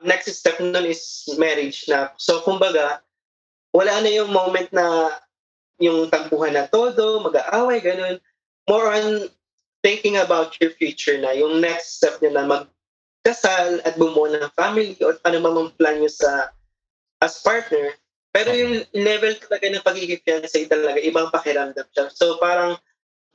[0.00, 2.10] next step nun is marriage na.
[2.16, 3.04] So, kumbaga,
[3.76, 5.12] wala na yung moment na
[5.76, 8.16] yung tampuhan na todo, mag-aaway, ganun.
[8.64, 9.28] More on
[9.82, 11.34] thinking about your future na.
[11.34, 16.08] Yung next step nyo na magkasal at bumuo ng family o ano mang plan nyo
[16.08, 16.54] sa
[17.20, 17.92] as partner.
[18.32, 22.08] Pero yung level talaga ng pagiging fiancé talaga, ibang pakiramdam siya.
[22.16, 22.80] So parang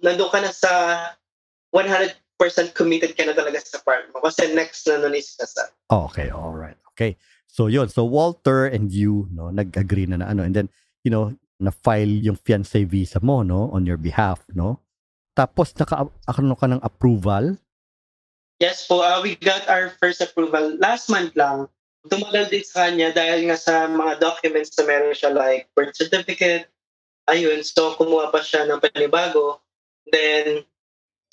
[0.02, 0.74] nandun ka na sa
[1.70, 2.18] 100%
[2.74, 4.22] committed ka na talaga sa partner mo.
[4.22, 5.70] Kasi next na nun is kasal.
[5.90, 6.78] Okay, all right.
[6.94, 7.18] Okay.
[7.48, 10.70] So yun, so Walter and you, no, nag-agree na na ano and then,
[11.02, 14.82] you know, na-file yung fiancé visa mo, no, on your behalf, no?
[15.34, 17.58] Tapos naka ano ka ng approval.
[18.58, 21.70] Yes po, uh, we got our first approval last month lang.
[22.06, 26.70] Tumagal din sa kanya dahil nga sa mga documents na meron siya like birth certificate.
[27.28, 29.62] Ayun, so kumuha pa siya ng panibago.
[30.08, 30.64] Then,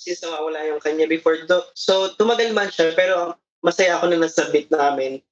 [0.05, 4.69] since nawawala yung kanya before, do- so tumagal man siya pero masaya ako na nasubmit
[4.69, 5.25] namin.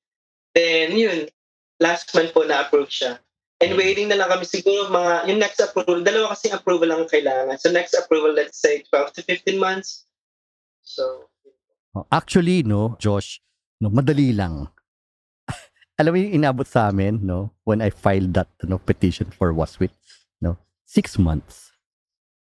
[0.52, 1.30] Then, yun,
[1.78, 3.22] last month po na-approve siya.
[3.62, 7.12] And waiting na lang kami siguro mga, yung next approval, dalawa kasi approval lang ang
[7.14, 7.56] kailangan.
[7.62, 10.10] So next approval, let's say 12 to 15 months.
[10.82, 11.30] So,
[11.94, 13.38] Oh, Actually, no, Josh,
[13.78, 14.66] no, madali lang.
[16.02, 19.94] Alam mo yung inabot sa amin, no, when I filed that no, petition for Waswit,
[20.42, 20.58] no,
[20.90, 21.70] six months.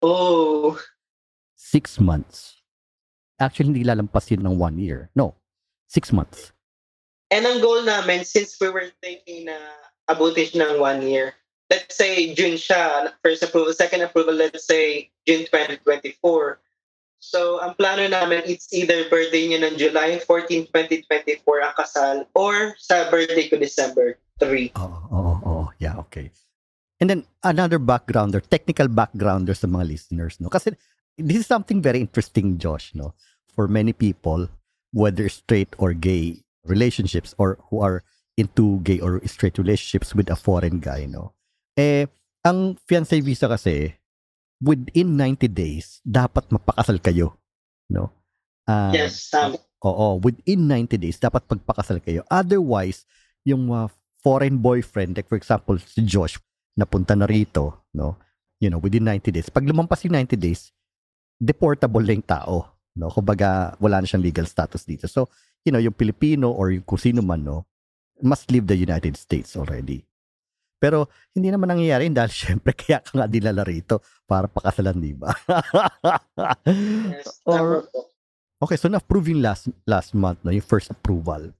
[0.03, 0.75] oh,
[1.59, 2.63] Six months.
[3.35, 5.11] Actually, hindi lalampas yun ng one year.
[5.11, 5.35] No,
[5.91, 6.55] six months.
[7.27, 9.59] And ang goal namin, since we were thinking na
[10.07, 11.35] abutin siya ng one year,
[11.67, 16.63] let's say June siya, first approval, second approval, let's say June 2024.
[17.19, 22.79] So, ang plano namin, it's either birthday niya ng July 14, 2024 ang kasal or
[22.79, 24.79] sa birthday ko December 3.
[24.79, 26.31] Oo, oo, oh Yeah, okay.
[26.99, 30.51] And then another backgrounder, technical backgrounder sa mga listeners, no?
[30.51, 30.75] Kasi
[31.19, 33.13] this is something very interesting, Josh, no?
[33.53, 34.49] For many people,
[34.91, 38.03] whether straight or gay relationships or who are
[38.39, 41.36] into gay or straight relationships with a foreign guy, no?
[41.75, 42.08] Eh,
[42.43, 43.99] ang fiancé visa kasi,
[44.63, 47.36] within 90 days, dapat mapakasal kayo,
[47.91, 48.12] no?
[48.63, 49.60] Ah, Yes, tama.
[49.84, 52.23] Oo, within 90 days, dapat pagpakasal kayo.
[52.27, 53.08] Otherwise,
[53.47, 53.88] yung uh,
[54.19, 56.36] foreign boyfriend, like for example, si Josh,
[56.75, 58.19] napunta na rito, no?
[58.60, 59.47] You know, within 90 days.
[59.47, 60.75] Pag lumampas yung 90 days,
[61.39, 62.56] deportable na yung tao,
[62.99, 63.08] no?
[63.10, 65.08] Kumbaga, wala na siyang legal status dito.
[65.08, 65.32] So,
[65.63, 67.65] you know, yung Pilipino or yung kung sino man, no?
[68.19, 70.04] Must leave the United States already.
[70.80, 75.32] Pero, hindi naman nangyayari dahil syempre kaya ka nga dinala rito para pakasalan, di ba?
[76.67, 77.88] Yes, Or-.
[78.60, 81.56] Okay, so na-approve yung last, last month, no, yung first approval.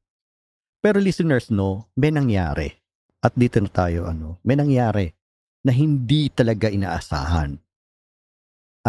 [0.84, 2.76] Pero listeners, no, may nangyari.
[3.24, 5.08] At dito na tayo, ano, may nangyari
[5.64, 7.56] na hindi talaga inaasahan.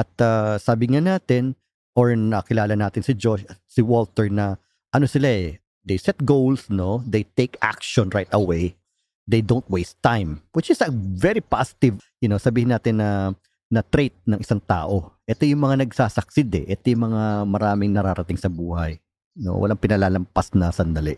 [0.00, 1.52] At ah, sabi nga natin,
[1.92, 4.56] or nakilala natin si Josh, si Walter na,
[4.96, 8.80] ano sila eh, they set goals, no, they take action right away,
[9.28, 13.36] they don't waste time, which is a very positive, you know, sabihin natin na
[13.70, 15.14] na trait ng isang tao.
[15.30, 16.74] Ito yung mga nagsasucceed eh.
[16.74, 18.98] Ito yung mga maraming nararating sa buhay.
[19.38, 21.14] No, walang pinalalampas na sandali.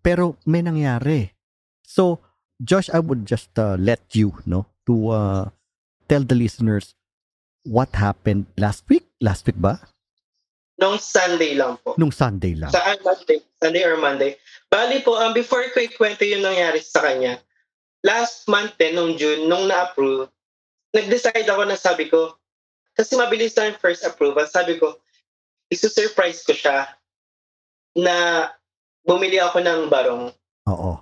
[0.00, 1.36] Pero may nangyari.
[1.84, 2.24] So,
[2.64, 5.44] Josh, I would just uh, let you, no, to uh,
[6.08, 6.95] tell the listeners
[7.66, 9.04] what happened last week.
[9.20, 9.82] Last week ba?
[10.78, 11.98] Nung Sunday lang po.
[11.98, 12.70] Nung Sunday lang.
[12.70, 14.38] Sa ah, Monday, Sunday or Monday.
[14.70, 17.40] Bali po, um, before ko ikwento yung nangyari sa kanya,
[18.04, 20.28] last month din, nung June, nung na-approve,
[20.92, 22.36] nag-decide ako na sabi ko,
[22.92, 25.00] kasi mabilis na yung first approval, sabi ko,
[25.72, 26.92] isu-surprise ko siya
[27.96, 28.48] na
[29.02, 30.28] bumili ako ng barong
[30.68, 30.92] Oo.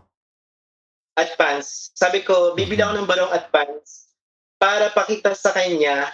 [1.18, 1.90] at pants.
[1.98, 4.14] Sabi ko, bibili ako ng barong at pants
[4.62, 6.09] para pakita sa kanya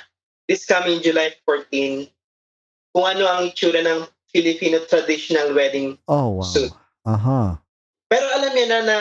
[0.51, 2.11] this coming July 14
[2.91, 4.03] kung ano ang itsura ng
[4.35, 5.95] Filipino traditional wedding.
[6.11, 6.47] Oh, wow.
[6.47, 6.75] Suit.
[7.07, 7.63] Aha.
[8.11, 8.99] Pero alam niya na na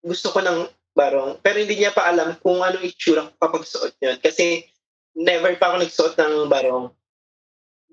[0.00, 0.64] gusto ko ng
[0.96, 1.44] barong.
[1.44, 4.16] Pero hindi niya pa alam kung ano itsura ko kapag suot yun.
[4.16, 4.64] Kasi
[5.12, 6.88] never pa ako nagsuot ng barong.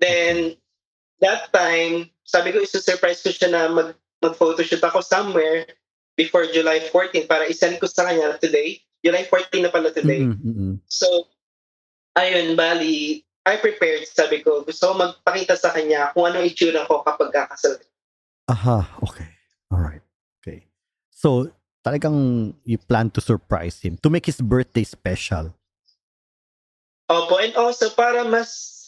[0.00, 0.56] Then,
[1.20, 3.92] that time, sabi ko, isusurprise ko siya na mag,
[4.24, 5.68] mag-photoshoot ako somewhere
[6.16, 8.80] before July 14 para isend ko sa kanya today.
[9.04, 10.24] July 14 na pala today.
[10.24, 10.74] Mm, mm, mm.
[10.88, 11.28] So,
[12.16, 14.04] ayun, bali, I prepared.
[14.06, 17.80] Sabi ko, gusto ko magpakita sa kanya kung ano itsura ko kapag kakasal.
[18.50, 19.30] Aha, okay.
[19.70, 20.04] All right.
[20.42, 20.66] Okay.
[21.08, 21.48] So,
[21.80, 25.54] talagang you plan to surprise him to make his birthday special.
[27.10, 28.78] Opo, and also para mas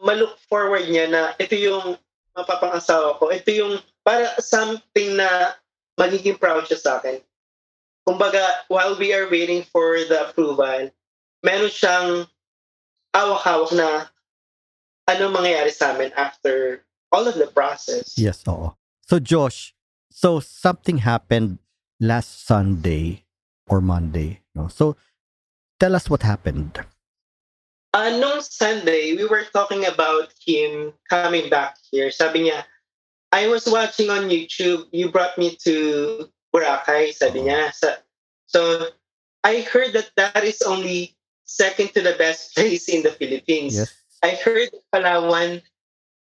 [0.00, 2.00] ma-look forward niya na ito yung
[2.32, 3.28] mapapangasawa ko.
[3.28, 5.56] Ito yung para something na
[6.00, 7.20] magiging proud siya sa akin.
[8.08, 8.40] Kumbaga,
[8.72, 10.88] while we are waiting for the approval,
[11.44, 12.24] meron siyang
[13.14, 14.06] awak-hawak na
[15.10, 18.14] ano mangyayari sa amin after all of the process.
[18.14, 18.76] Yes, oo.
[19.02, 19.74] So, Josh,
[20.10, 21.58] so something happened
[21.98, 23.26] last Sunday
[23.66, 24.40] or Monday.
[24.54, 24.68] No?
[24.68, 24.96] So,
[25.78, 26.78] tell us what happened.
[27.92, 32.10] Uh, Sunday, we were talking about him coming back here.
[32.10, 32.62] Sabi niya,
[33.32, 37.74] I was watching on YouTube, you brought me to Boracay, sabi niya.
[37.74, 37.98] Sa,
[38.46, 38.94] so,
[39.42, 41.18] I heard that that is only
[41.50, 43.74] second to the best place in the Philippines.
[43.74, 43.90] Yes.
[44.22, 45.66] I heard Palawan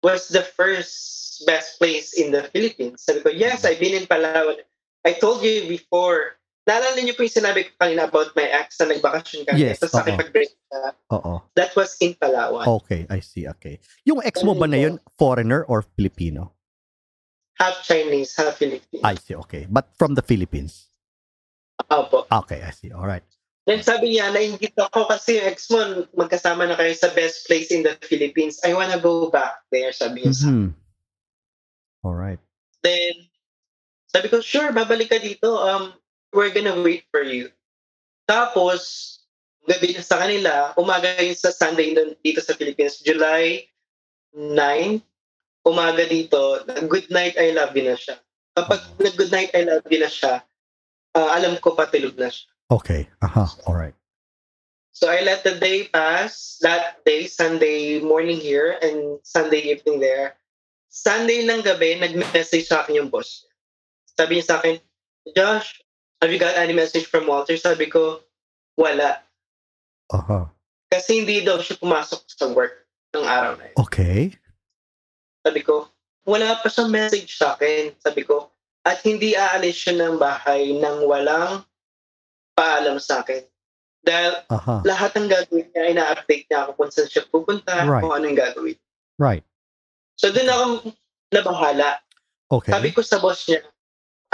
[0.00, 3.04] was the first best place in the Philippines.
[3.04, 4.64] Sabi ko, yes, I've been in Palawan.
[5.04, 8.96] I told you before, naalala niyo po yung sinabi ko kanina about my ex na
[8.96, 9.60] nagbakasyon kami.
[9.60, 10.96] Yes, Tapos nakipag-break na.
[11.12, 11.44] Oo.
[11.54, 12.64] That was in Palawan.
[12.82, 13.44] Okay, I see.
[13.60, 13.84] Okay.
[14.08, 16.56] Yung ex mo ba na yun, foreigner or Filipino?
[17.58, 19.02] Half Chinese, half Filipino.
[19.04, 19.34] I see.
[19.34, 19.66] Okay.
[19.68, 20.88] But from the Philippines.
[21.90, 22.26] Opo.
[22.30, 22.94] Okay, I see.
[22.94, 23.26] All right.
[23.68, 27.68] Then sabi niya, nainggit ako kasi yung ex mo, magkasama na kayo sa best place
[27.68, 28.64] in the Philippines.
[28.64, 30.33] I wanna go back there, sabi niya.
[30.33, 30.72] Mhm.
[32.00, 32.40] All right.
[32.81, 33.28] Then,
[34.09, 35.61] sabi ko, sure, babalik ka dito.
[35.61, 35.92] Um,
[36.33, 37.52] we're gonna wait for you.
[38.24, 39.20] Tapos,
[39.68, 41.92] gabi na sa kanila, umaga yun sa Sunday
[42.24, 43.68] dito sa Philippines, July
[44.33, 45.04] 9,
[45.68, 48.16] umaga dito, good night, I love you na siya.
[48.57, 50.40] Kapag nag-good night, I love you na siya,
[51.12, 52.48] ah, alam ko patulog na siya.
[52.68, 53.09] Okay.
[53.24, 53.48] Aha.
[53.66, 53.94] All right.
[54.92, 56.59] So I let the day pass.
[56.61, 60.37] That day, Sunday morning here and Sunday evening there.
[60.90, 63.46] Sunday ng gabi, nag-message sa akin yung boss.
[64.18, 64.83] Sabi niya sa akin,
[65.37, 65.81] Josh,
[66.20, 67.57] have you got any message from Walter?
[67.57, 68.20] Sabi ko,
[68.76, 69.22] wala.
[70.11, 70.50] Aha.
[70.90, 73.76] Kasi hindi daw siya pumasok sa work ng araw na yun.
[73.78, 74.20] Okay.
[75.46, 75.88] Sabi ko,
[76.26, 77.94] wala pa siyang message sa akin.
[78.02, 78.50] Sabi ko,
[78.85, 81.64] at hindi aalis siya ng bahay nang walang
[82.58, 83.46] paalam sa akin.
[84.02, 84.82] Dahil Aha.
[84.82, 88.02] lahat ng gagawin niya, ina-update niya ako kung saan siya pupunta, Right.
[88.02, 88.78] kung anong gagawin.
[89.18, 89.46] Right.
[90.18, 90.64] So doon ako
[91.30, 92.02] nabahala.
[92.50, 92.72] Okay.
[92.74, 93.62] Sabi ko sa boss niya,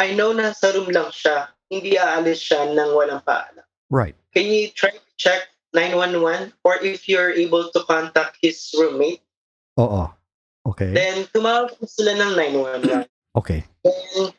[0.00, 3.66] I know na sa room lang siya, hindi aalis siya nang walang paalam.
[3.92, 4.16] Right.
[4.32, 9.20] Can you try to check 911 or if you're able to contact his roommate,
[9.76, 10.06] Oo.
[10.64, 10.94] Okay.
[10.94, 13.04] then tumawag sila ng 911.
[13.34, 13.66] Okay.
[13.82, 14.30] Then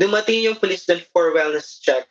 [0.00, 2.08] dumating yung police doon for wellness check.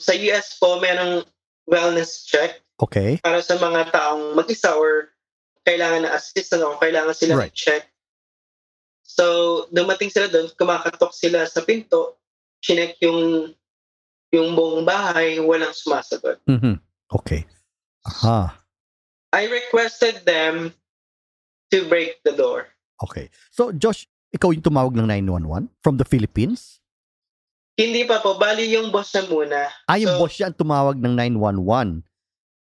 [0.00, 1.22] Sa US po, merong
[1.68, 3.20] wellness check Okay.
[3.20, 5.12] para sa mga taong mag-isa or
[5.62, 7.52] kailangan na assistance o kailangan sila Right.
[7.52, 7.84] check.
[9.04, 12.16] So, dumating sila doon, kumakatok sila sa pinto,
[12.64, 13.52] chinek yung
[14.30, 16.38] yung buong bahay, walang sumasagot.
[16.46, 16.78] Mhm.
[17.12, 17.42] Okay.
[18.06, 18.54] Aha.
[19.34, 20.72] I requested them
[21.68, 22.70] to break the door.
[23.02, 23.28] Okay.
[23.50, 26.79] So, Josh, ikaw yung tumawag ng 911 from the Philippines?
[27.80, 29.72] Hindi pa po, bali yung boss na muna.
[29.88, 32.04] Ah, yung So- boss yan tumawag ng 911.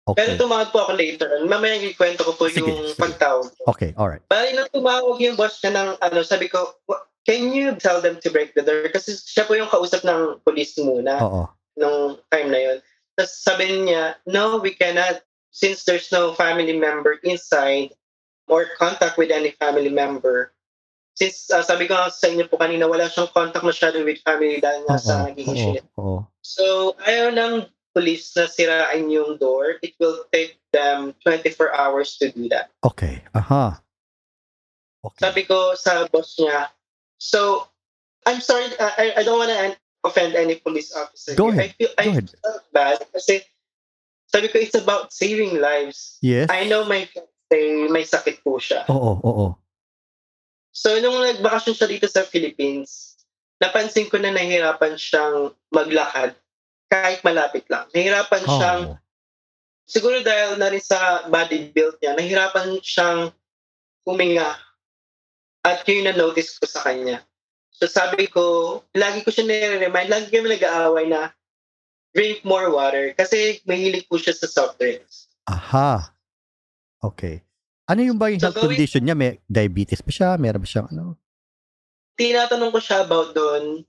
[0.09, 0.41] Pero Okay.
[0.41, 1.29] tumawag po ako later.
[1.45, 2.97] Mamaya ikwento ko po Sige, yung sige.
[2.97, 3.49] pagtawag.
[3.69, 4.25] Okay, alright.
[4.25, 8.17] Bali nang tumawag yung boss niya ng ano, sabi ko, "Wa- can you tell them
[8.17, 8.89] to break the door?
[8.89, 11.45] Kasi siya po yung kausap ng police muna Oo.
[11.77, 12.79] nung time na yun.
[13.21, 15.21] Tapos sabi niya, no, we cannot.
[15.53, 17.93] Since there's no family member inside
[18.49, 20.57] or contact with any family member.
[21.19, 24.87] Since uh, sabi ko sa inyo po kanina, wala siyang contact masyado with family dahil
[24.87, 25.27] nga sa Oo.
[25.27, 25.55] naging Oo.
[25.59, 25.75] issue.
[25.99, 26.17] Oo.
[26.47, 29.83] So, ayaw ng police na sirain yung door.
[29.83, 32.71] It will take them 24 hours to do that.
[32.87, 33.27] Okay.
[33.35, 33.83] Aha.
[35.03, 35.23] Okay.
[35.27, 36.71] Sabi ko sa boss niya,
[37.19, 37.67] so,
[38.23, 39.75] I'm sorry, uh, I, I don't want to
[40.07, 41.35] offend any police officer.
[41.35, 41.75] Go ahead.
[41.75, 42.31] I feel, I Go ahead.
[42.31, 43.43] felt bad kasi
[44.29, 46.21] Sabi ko, it's about saving lives.
[46.21, 46.53] Yes.
[46.53, 47.09] I know my
[47.49, 48.85] say may sakit po siya.
[48.93, 49.47] Oo, oo.
[50.79, 53.19] So, nung nagbakasyon siya dito sa Philippines,
[53.59, 56.39] napansin ko na nahihirapan siyang maglakad
[56.87, 57.91] kahit malapit lang.
[57.91, 58.51] Nahihirapan Oo.
[58.55, 58.83] siyang,
[59.91, 63.35] siguro dahil na rin sa body build niya, nahihirapan siyang
[64.07, 64.55] huminga.
[65.67, 67.27] At yun yung na-notice ko sa kanya.
[67.75, 71.35] So sabi ko, lagi ko siya nire-remind, lagi kami nag-aaway na
[72.15, 75.27] drink more water kasi mahilig po siya sa soft drinks.
[75.51, 76.15] Aha.
[77.03, 77.43] Okay.
[77.89, 79.17] Ano yung ba yung So, health gawin- condition niya?
[79.17, 80.29] May diabetes pa siya?
[80.37, 81.17] Meron ba siyang ano?
[82.15, 83.83] Tinatanong ko siya about doon,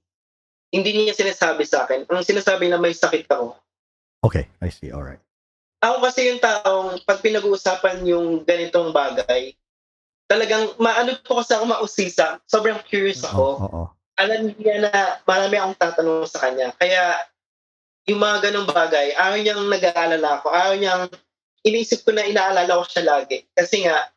[0.69, 2.05] hindi niya sinasabi sa akin.
[2.05, 3.57] Ang sinasabi na may sakit ako.
[4.21, 4.89] Okay, I see.
[4.89, 5.19] Alright.
[5.79, 9.55] Ako kasi yung taong pag pinag-uusapan yung ganitong bagay,
[10.27, 12.37] talagang maano po kasi ako mausisa.
[12.45, 13.45] Sobrang curious ako.
[13.59, 13.81] oo.
[14.15, 14.91] Alam niya na
[15.23, 16.75] marami akong tatanong sa kanya.
[16.75, 17.15] Kaya
[18.05, 20.47] yung mga ganong bagay, ayaw niyang nag-aalala ako.
[20.51, 21.03] Ayaw niyang,
[21.63, 23.43] iniisip ko na inaalala ko siya lagi.
[23.51, 24.09] Kasi nga,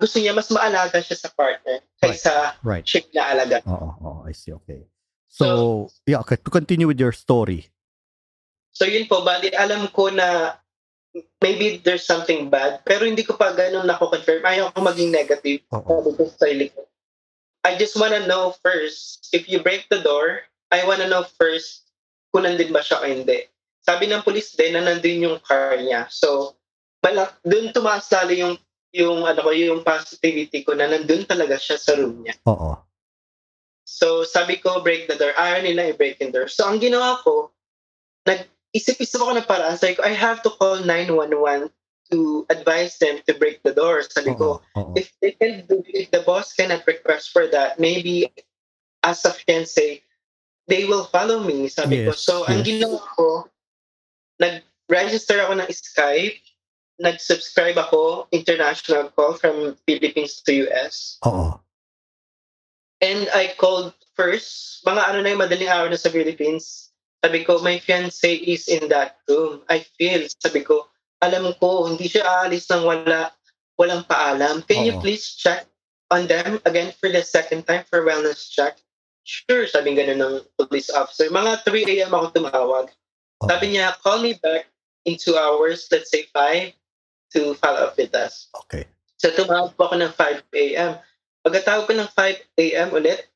[0.00, 2.86] gusto niya mas maalaga siya sa partner kaysa Right.
[2.88, 3.60] siya naalaga.
[3.68, 4.20] Oo, oo.
[4.24, 4.52] I see.
[4.56, 4.88] Okay.
[5.30, 6.40] So, yeah, okay.
[6.40, 7.70] To continue with your story.
[8.72, 10.56] So yun po, bali alam ko na
[11.42, 14.46] maybe there's something bad, pero hindi ko pa ganun nako-confirm.
[14.46, 15.60] Ayaw ko maging negative.
[15.74, 16.06] Oo.
[16.38, 16.86] Sarili ko.
[17.66, 21.90] I just wanna know first, if you break the door, I wanna know first
[22.32, 23.50] kung nandun ba siya o hindi.
[23.84, 26.06] Sabi ng police din na nandun yung car niya.
[26.08, 26.56] So,
[27.10, 28.54] malak, dun tumaas lalo yung
[28.90, 32.34] yung ano ko, yung positivity ko na nandun talaga siya sa room niya.
[32.46, 32.74] Oo.
[33.86, 35.34] So, sabi ko, break the door.
[35.34, 36.46] Ayaw nila i-break the door.
[36.46, 37.50] So, ang ginawa ko,
[38.26, 39.78] nag-isip-isip ako ng paraan.
[39.78, 41.70] Sabi ko, I have to call 911
[42.10, 44.02] to advise them to break the door.
[44.06, 44.94] Sabi ko, Oo.
[44.98, 48.30] If they can do if the boss cannot request for that, maybe
[49.06, 50.02] as a fiancé,
[50.66, 51.70] they will follow me.
[51.70, 52.14] Sabi ko.
[52.14, 52.66] Yes, So, ang yes.
[52.66, 53.46] ginawa ko,
[54.42, 56.42] nag-register ako ng Skype,
[57.00, 61.16] nag-subscribe ako, international call from Philippines to US.
[61.24, 61.56] Oo.
[63.00, 66.92] And I called first, mga ano na yung madaling araw na sa Philippines.
[67.24, 69.64] Sabi ko, my fiancé is in that room.
[69.72, 70.92] I feel, sabi ko,
[71.24, 73.32] alam ko, hindi siya aalis nang wala,
[73.80, 74.60] walang paalam.
[74.68, 75.00] Can you Oo.
[75.00, 75.64] please check
[76.12, 78.76] on them again for the second time for wellness check?
[79.24, 81.28] Sure, sabi ganun ng police officer.
[81.32, 82.12] Mga 3 a.m.
[82.12, 82.86] ako tumawag.
[83.40, 83.48] Oo.
[83.48, 84.68] Sabi niya, call me back
[85.08, 86.76] in 2 hours, let's say 5,
[87.32, 88.48] to follow up with us.
[88.66, 88.86] Okay.
[89.16, 90.92] So tumawag po ako ng 5 a.m.
[91.40, 92.88] Pagkatawag ko ng 5 a.m.
[92.92, 93.28] ulit,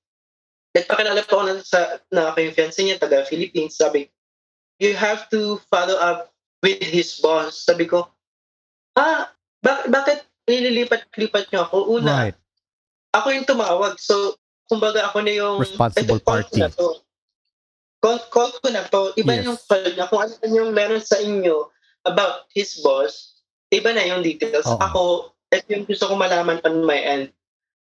[0.73, 3.77] nagpakilala po ako na, sa, na ako yung fiancé niya, taga Philippines.
[3.77, 4.09] Sabi,
[4.81, 7.63] you have to follow up with his boss.
[7.63, 8.09] Sabi ko,
[8.95, 9.31] ah,
[9.61, 11.77] bak- bakit nililipat-lipat niyo ako?
[11.95, 12.39] Una, Right.
[13.13, 13.97] ako yung tumawag.
[14.01, 15.57] So, kumbaga ako na yung...
[15.61, 16.61] Responsible party.
[16.61, 17.01] na to.
[18.01, 19.17] Call, call ko na to.
[19.17, 19.45] Iba Yes.
[19.49, 20.09] yung call niya.
[20.09, 21.73] Kung ano yung meron sa inyo
[22.05, 23.34] about his boss,
[23.73, 24.67] iba na yung details.
[24.67, 24.81] Oo.
[24.81, 25.03] Ako,
[25.53, 27.27] ito yung gusto ko malaman on my end.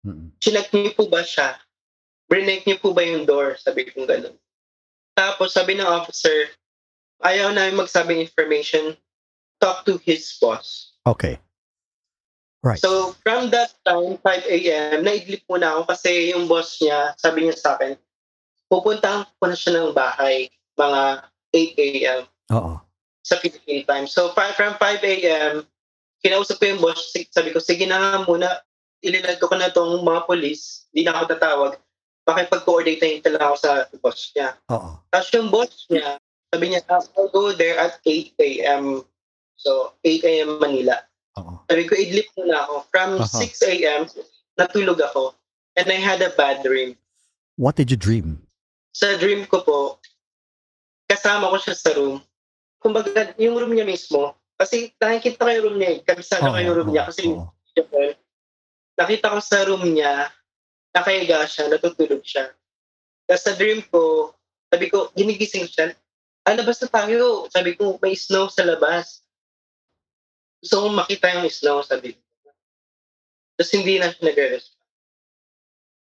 [0.06, 0.30] Mm.
[0.38, 1.58] Chinak niyo po ba siya?
[2.30, 3.58] Brinake niyo po ba yung door?
[3.58, 4.34] Sabi ko ganun.
[5.16, 6.52] Tapos sabi ng officer,
[7.24, 8.94] ayaw namin magsabing information,
[9.58, 10.92] talk to his boss.
[11.06, 11.40] Okay.
[12.66, 12.82] Right.
[12.82, 17.54] So, from that time, 5 a.m., naidlip muna ako kasi yung boss niya, sabi niya
[17.54, 17.94] sa akin,
[18.66, 21.02] pupuntahan ko na siya ng bahay, mga
[21.54, 22.20] 8 a.m.
[22.58, 22.74] Oo.
[23.26, 24.06] Sa Philippine time.
[24.06, 25.66] So, from 5 a.m.,
[26.22, 28.62] kinausap ko yung boss, sabi ko, sige na nga muna,
[29.02, 31.72] ilinag ko na tong mga police, di na ako tatawag,
[32.22, 34.54] makipag-coordinate na lang ako sa boss niya.
[34.70, 35.02] Oo.
[35.10, 36.22] Tapos yung boss niya,
[36.54, 39.02] sabi niya, I'll go there at 8 a.m.
[39.58, 40.62] So, 8 a.m.
[40.62, 41.02] Manila.
[41.42, 41.66] Oo.
[41.66, 42.74] Sabi ko, idlip muna ako.
[42.94, 43.42] From Aha.
[43.42, 44.06] 6 a.m.,
[44.54, 45.34] natulog ako.
[45.74, 46.94] And I had a bad dream.
[47.58, 48.46] What did you dream?
[48.94, 49.78] Sa dream ko po,
[51.10, 52.22] kasama ko siya sa room.
[52.86, 56.00] Kumbaga, yung room niya mismo, kasi nakikita ko yung room niya eh.
[56.06, 57.10] Kabisado ko yung room niya.
[57.10, 57.50] Kasi oo.
[58.94, 60.30] nakita ko sa room niya,
[60.94, 62.54] nakahiga siya, natutulog siya.
[63.26, 64.30] Tapos sa dream ko,
[64.70, 65.98] sabi ko, ginigising siya.
[66.46, 67.50] Ah, labas na tayo.
[67.50, 69.26] Sabi ko, may snow sa labas.
[70.62, 72.22] Gusto kong makita yung snow, sabi ko.
[73.58, 74.84] Tapos hindi na siya nag-respond.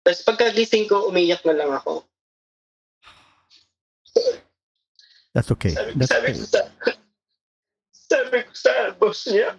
[0.05, 2.05] Tapos pagkagising ko, umiyak na lang ako.
[5.37, 5.77] That's okay.
[5.93, 6.33] That's okay.
[6.33, 6.65] ko sa
[7.93, 9.53] sabi ko sa boss niya,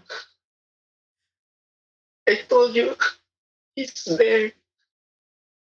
[2.26, 2.98] I told you,
[3.78, 4.58] he's there.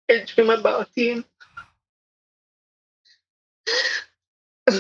[0.07, 1.27] I dream about him.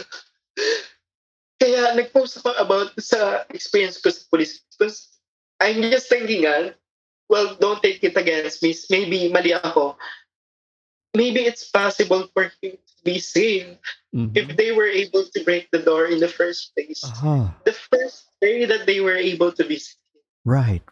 [1.59, 4.63] Kaya nag-post ako about sa experience ko sa police.
[4.71, 5.19] Because
[5.59, 6.71] I'm just thinking, ah,
[7.27, 8.71] well, don't take it against me.
[8.87, 9.99] Maybe mali ako.
[11.11, 13.77] Maybe it's possible for him be saved
[14.13, 14.33] Mhm.
[14.35, 17.03] if they were able to break the door in the first place.
[17.03, 17.53] Uh-huh.
[17.65, 20.01] The first day that they were able to be saved.
[20.45, 20.83] Right.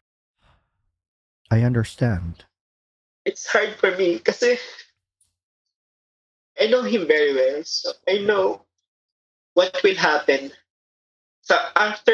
[1.50, 2.46] I understand.
[3.26, 4.60] It's hard for me kasi
[6.60, 7.64] I know him very well.
[7.64, 8.66] So I know
[9.54, 10.52] what will happen.
[11.42, 12.14] So after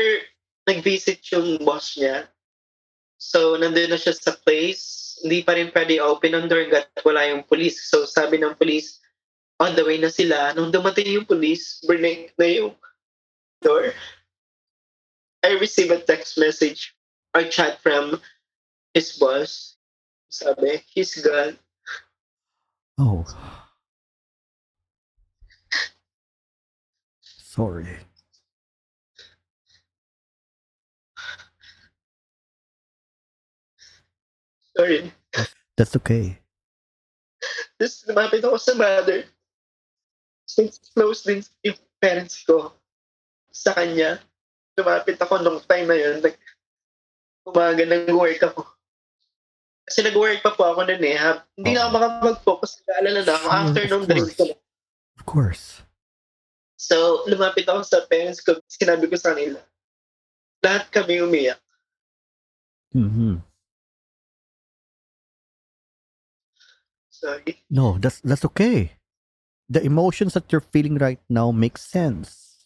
[0.67, 2.27] nag-visit yung boss niya,
[3.17, 7.27] so nandun na siya sa place, hindi pa rin pwede open ang door hanggat wala
[7.27, 7.83] yung police.
[7.89, 9.02] So sabi ng police,
[9.59, 10.53] on the way na sila.
[10.55, 12.75] Nung dumating yung police, break na yung
[13.61, 13.93] door.
[15.43, 16.95] I received a text message
[17.35, 18.21] or chat from
[18.93, 19.75] his boss.
[20.29, 21.59] Sabi, he's gone.
[22.97, 23.25] Oh.
[27.21, 27.99] Sorry.
[34.75, 35.13] Sorry.
[35.77, 36.39] That's okay.
[37.77, 39.25] Tapos lumapit ako sa mother.
[40.53, 42.77] Since close din yung parents ko
[43.49, 44.21] sa kanya,
[44.77, 46.21] lumapit ako nung time na yun.
[46.21, 46.37] Like,
[47.49, 48.61] umaga nag-work ako.
[49.89, 51.17] Kasi nag-work pa po ako nun eh.
[51.17, 51.41] Ha?
[51.57, 52.85] Hindi na ako makapag-focus.
[52.85, 53.45] Nag-aalala na ako.
[53.49, 54.45] Sure, After nung drink ko.
[55.17, 55.81] Of course.
[56.77, 58.61] So, lumapit ako sa parents ko.
[58.69, 59.57] Sinabi ko sa kanila.
[60.61, 61.59] Lahat kami umiyak.
[62.93, 63.41] hmm
[67.09, 67.63] Sorry.
[67.71, 68.99] No, that's that's okay.
[69.69, 72.65] The emotions that you're feeling right now make sense.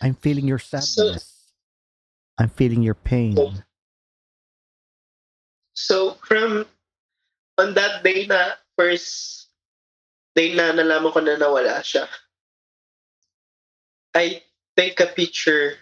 [0.00, 1.52] I'm feeling your sadness.
[2.38, 3.36] I'm feeling your pain.
[5.74, 6.66] So, from
[7.58, 9.48] on that day na first
[10.34, 12.08] day na nalaman ko na nawala siya,
[14.16, 14.42] I
[14.76, 15.76] take a picture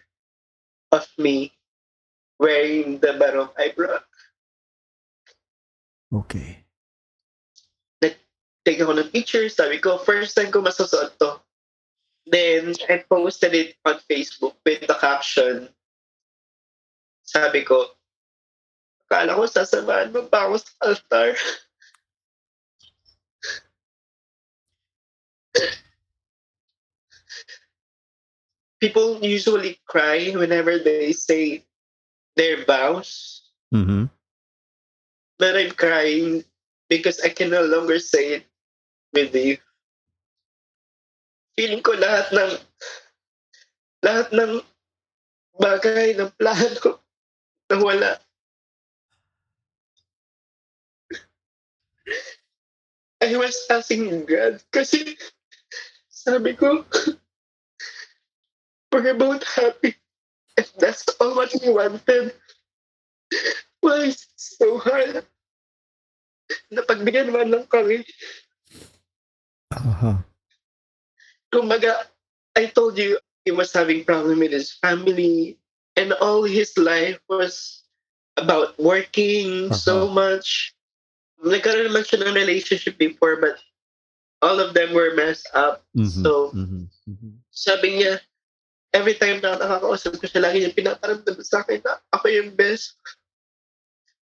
[0.91, 1.53] of me
[2.39, 4.07] wearing the barong I brought.
[6.13, 6.65] Okay.
[8.69, 11.41] Take ako ng picture, sabi ko, first time ko masusuot to.
[12.29, 15.73] Then, I posted it on Facebook with the caption.
[17.25, 17.97] Sabi ko,
[19.09, 21.33] akala ko sasamahan mo pa ako sa altar.
[28.85, 31.65] People usually cry whenever they say
[32.37, 34.13] their vows, Mm-hmm.
[35.41, 36.45] but I'm crying
[36.93, 38.45] because I can no longer say it
[39.15, 39.59] you.
[41.57, 42.53] Feeling ko lahat ng
[44.05, 44.53] lahat ng
[45.59, 47.03] bagay ng plano
[47.67, 48.23] nawala.
[53.19, 55.19] I was asking God kasi
[56.07, 56.87] sabi ko
[58.95, 59.99] we're both happy
[60.57, 62.33] if that's all what we wanted.
[63.83, 65.27] Why is it so hard?
[66.73, 68.07] Napagbigyan man lang kami.
[69.85, 70.17] Uh-huh.
[71.53, 72.09] Kumbaga,
[72.57, 75.57] I told you he was having problem with his family
[75.97, 77.83] and all his life was
[78.37, 80.75] about working so much.
[81.41, 83.63] Nagkaroon naman siya ng relationship before but
[84.43, 85.87] all of them were messed up.
[85.95, 87.31] Mhm, So, mhm, mhm.
[87.51, 88.23] sabi niya,
[88.95, 92.99] every time na nakakausap ko siya, lagi niya pinaparamdam sa akin na ako yung best.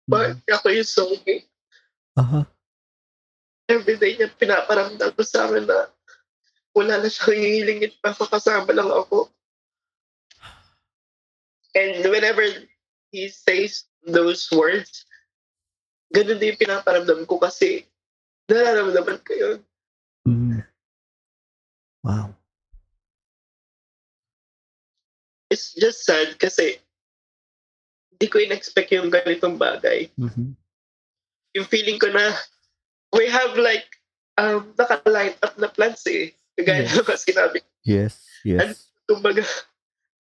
[0.05, 1.49] Bakit ako yung soulmate?
[2.15, 2.45] Uh-huh.
[3.65, 5.89] Every day niya pinaparamdam ko sa akin na
[6.77, 9.31] wala na siyang hihilingin pa kasama lang ako.
[11.75, 12.45] And whenever
[13.11, 15.07] he says those words,
[16.13, 17.89] ganun din yung pinaparamdam ko kasi
[18.51, 19.59] nararamdaman ko yun.
[20.29, 20.61] Mhm.
[22.05, 22.37] Wow.
[25.49, 26.79] It's just sad kasi
[28.15, 30.11] hindi ko in-expect yung ganitong bagay.
[30.15, 30.55] Mhm.
[31.55, 32.35] Yung feeling ko na
[33.15, 33.87] we have like
[34.37, 36.35] um, naka-line up na plans eh.
[36.55, 36.93] Kagaya Yes.
[36.93, 37.03] yeah.
[37.03, 39.45] na sinabi Yes, yes, kumbaga,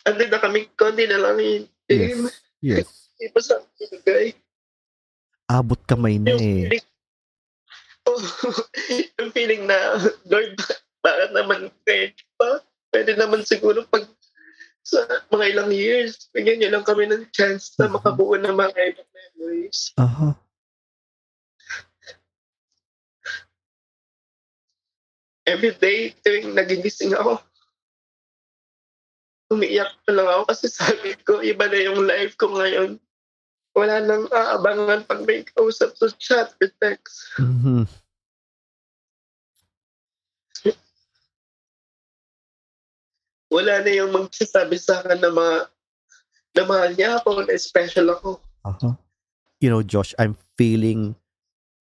[0.04, 2.28] andun na kami, kundi na lang yung team.
[2.60, 2.88] yes, yes.
[3.14, 4.26] Hindi pa sa binigay.
[5.46, 6.60] Abot kamay na Yung eh.
[6.66, 6.86] feeling,
[8.04, 8.20] oh,
[9.16, 9.78] yung feeling na,
[10.26, 10.58] Lord,
[11.00, 12.60] bakit naman kayo pa?
[12.90, 14.04] Pwede naman siguro pag
[14.84, 15.00] sa
[15.32, 17.96] mga ilang years, bigyan niyo lang kami ng chance na Mhm.
[17.96, 19.96] makabuo ng mga ibang memories.
[19.96, 20.36] Uh-huh.
[25.44, 27.40] Every day, tuwing nagigising ako,
[29.52, 32.96] umiiyak na lang ako kasi sabi ko, iba na yung life ko ngayon.
[33.74, 37.34] Wala nang aabangan pag may kausap sa chat or text.
[37.42, 37.84] Mhm.
[43.54, 45.56] Wala na yung magsasabi sa akin na mga
[46.54, 48.38] na mahal niya ako, na special ako.
[48.62, 48.94] Uh-huh.
[49.58, 51.18] You know, Josh, I'm feeling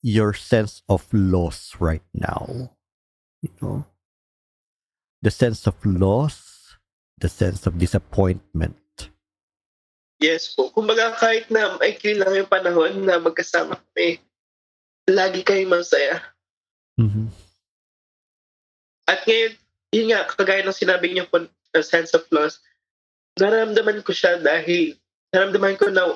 [0.01, 2.72] your sense of loss right now.
[3.43, 3.83] You know?
[5.19, 6.79] The sense of loss,
[7.19, 8.79] the sense of disappointment.
[10.23, 10.71] Yes po.
[10.71, 14.23] Kumbaga kahit na maikli lang yung panahon na magkasama kami,
[15.11, 16.23] lagi kayong masaya.
[16.95, 17.27] Mhm.
[19.03, 19.53] At ngayon,
[19.91, 21.43] yun nga, kagaya ng sinabi niyo po,
[21.75, 22.63] a sense of loss,
[23.35, 24.95] naramdaman ko siya dahil
[25.35, 26.15] naramdaman ko na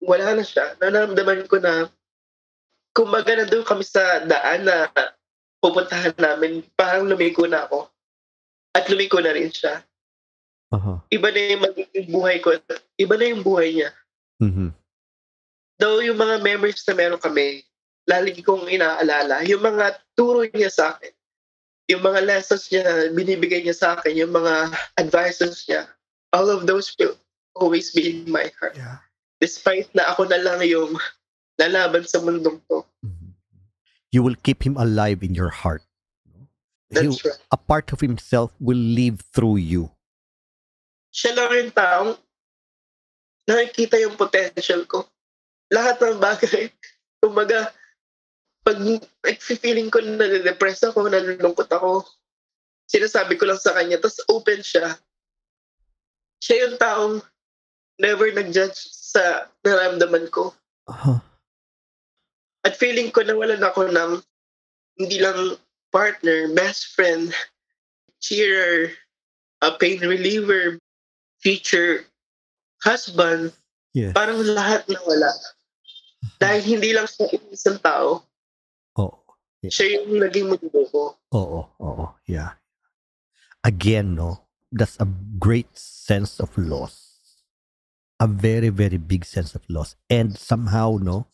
[0.00, 0.72] wala na siya.
[0.80, 1.92] Naramdaman ko na
[2.96, 4.88] kumbaga nandun kami sa daan na
[5.62, 7.86] pupuntahan namin, parang lumiko na ako.
[8.74, 9.86] At lumiko na rin siya.
[10.74, 10.98] Aha.
[11.12, 12.56] Iba na yung magiging buhay ko.
[12.98, 13.90] Iba na yung buhay niya.
[14.42, 14.74] Mhm.
[15.78, 17.62] Though yung mga memories na meron kami,
[18.08, 21.12] lagi kong inaalala, yung mga turo niya sa akin,
[21.92, 25.86] yung mga lessons niya, binibigay niya sa akin, yung mga advices niya,
[26.32, 27.14] all of those will
[27.54, 28.74] always be in my heart.
[28.74, 29.04] Yeah.
[29.42, 30.96] Despite na ako na lang yung
[31.60, 32.82] lalaban sa mundong to.
[33.04, 33.11] Mhm.
[34.12, 35.82] You will keep him alive in your heart.
[36.92, 37.40] He, That's right.
[37.50, 39.88] a part of himself will live through you.
[41.08, 42.12] Siya lang yung taong
[43.48, 45.08] nakikita yung potential ko.
[45.72, 46.68] Lahat ng bagay.
[47.24, 47.72] Kumbaga,
[48.60, 48.78] pag
[49.40, 52.04] feeling ko na depress ako, nalulungkot ako,
[52.86, 55.00] sinasabi ko lang sa kanya, tapos open siya.
[56.44, 57.14] Siya yung taong
[57.96, 60.52] never nag-judge sa naramdaman ko.
[60.90, 61.31] Aha.
[62.62, 64.22] At feeling ko na wala na ako ng
[64.98, 65.58] hindi lang
[65.90, 67.34] partner, best friend,
[68.22, 68.94] cheerer,
[69.62, 70.78] a pain reliever,
[71.42, 72.06] future
[72.82, 73.52] husband,
[73.92, 74.16] Yes.
[74.16, 75.28] parang lahat na wala.
[76.42, 78.24] Dahil hindi lang siya isang tao,
[78.96, 79.20] Oo.
[79.68, 81.18] siya yung naging mundo ko.
[81.34, 81.60] Oo.
[81.76, 82.06] Oo.
[82.24, 82.56] Yeah.
[83.62, 85.06] Again, no, that's a
[85.36, 87.20] great sense of loss.
[88.16, 89.94] A very, very big sense of loss.
[90.08, 91.26] And somehow, no,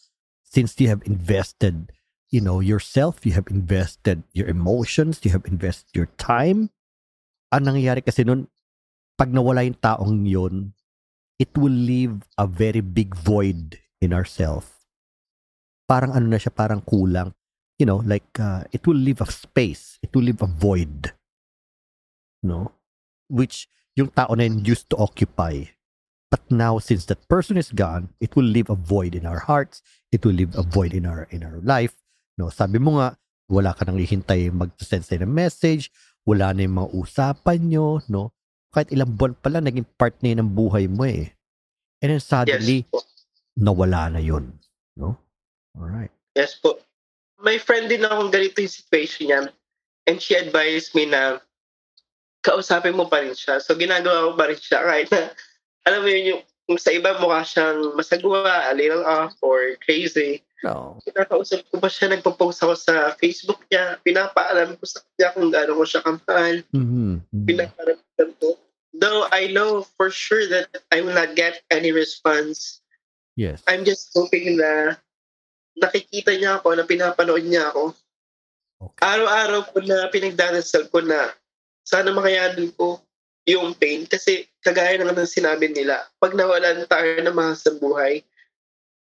[0.48, 1.92] since you have invested,
[2.32, 6.72] you know, yourself, you have invested your emotions, you have invested your time.
[7.52, 8.48] Ang nangyayari kasi nun,
[9.20, 10.72] pag nawala yung taong yun,
[11.36, 14.88] it will leave a very big void in ourself.
[15.84, 17.36] Parang ano na siya, parang kulang.
[17.78, 20.02] You know, like, uh, it will leave a space.
[20.02, 21.14] It will leave a void.
[22.42, 22.72] No?
[23.28, 25.70] Which yung tao na yun used to occupy.
[26.28, 29.80] But now, since that person is gone, it will leave a void in our hearts.
[30.12, 31.96] It will leave a void in our in our life.
[32.36, 33.16] No, sabi mo nga,
[33.48, 35.88] wala ka nang hihintay mag-send sa'yo ng message,
[36.28, 38.30] wala na yung mga usapan nyo, no?
[38.68, 41.32] Kahit ilang buwan pa lang, naging part na yun ng buhay mo eh.
[42.04, 43.08] And then suddenly, Yes
[43.58, 44.54] nawala na yun.
[44.94, 45.18] No?
[45.74, 46.14] Alright.
[46.38, 46.78] Yes po.
[47.42, 49.50] May friend din akong ganito yung situation niya.
[50.06, 51.42] And she advised me na
[52.46, 53.58] kausapin mo pa rin siya.
[53.58, 55.34] So ginagawa ko pa rin siya kahit na,
[55.88, 56.24] alam mo yun,
[56.68, 60.44] yung, sa iba mukha siyang masagwa, a little off, or crazy.
[60.60, 61.00] No.
[61.08, 63.96] Pinakausap ko pa siya, nagpo-post ako sa Facebook niya.
[64.04, 66.60] Pinapaalam ko sa kanya kung gaano ko siya kamahal.
[66.76, 67.44] Mm-hmm.
[67.48, 67.98] Pinapaalam
[68.36, 68.60] ko.
[68.92, 72.84] Though I know for sure that I will not get any response
[73.38, 73.62] Yes.
[73.70, 74.98] I'm just hoping na
[75.78, 77.94] nakikita niya ako, na pinapanood niya ako.
[78.82, 79.02] Okay.
[79.06, 81.30] Araw-araw ko na pinagdarasal ko na
[81.86, 82.98] sana makayanin ko
[83.48, 84.04] yung pain.
[84.04, 88.20] Kasi kagaya ng ng sinabi nila, pag nawalan tayo ng mga sa buhay,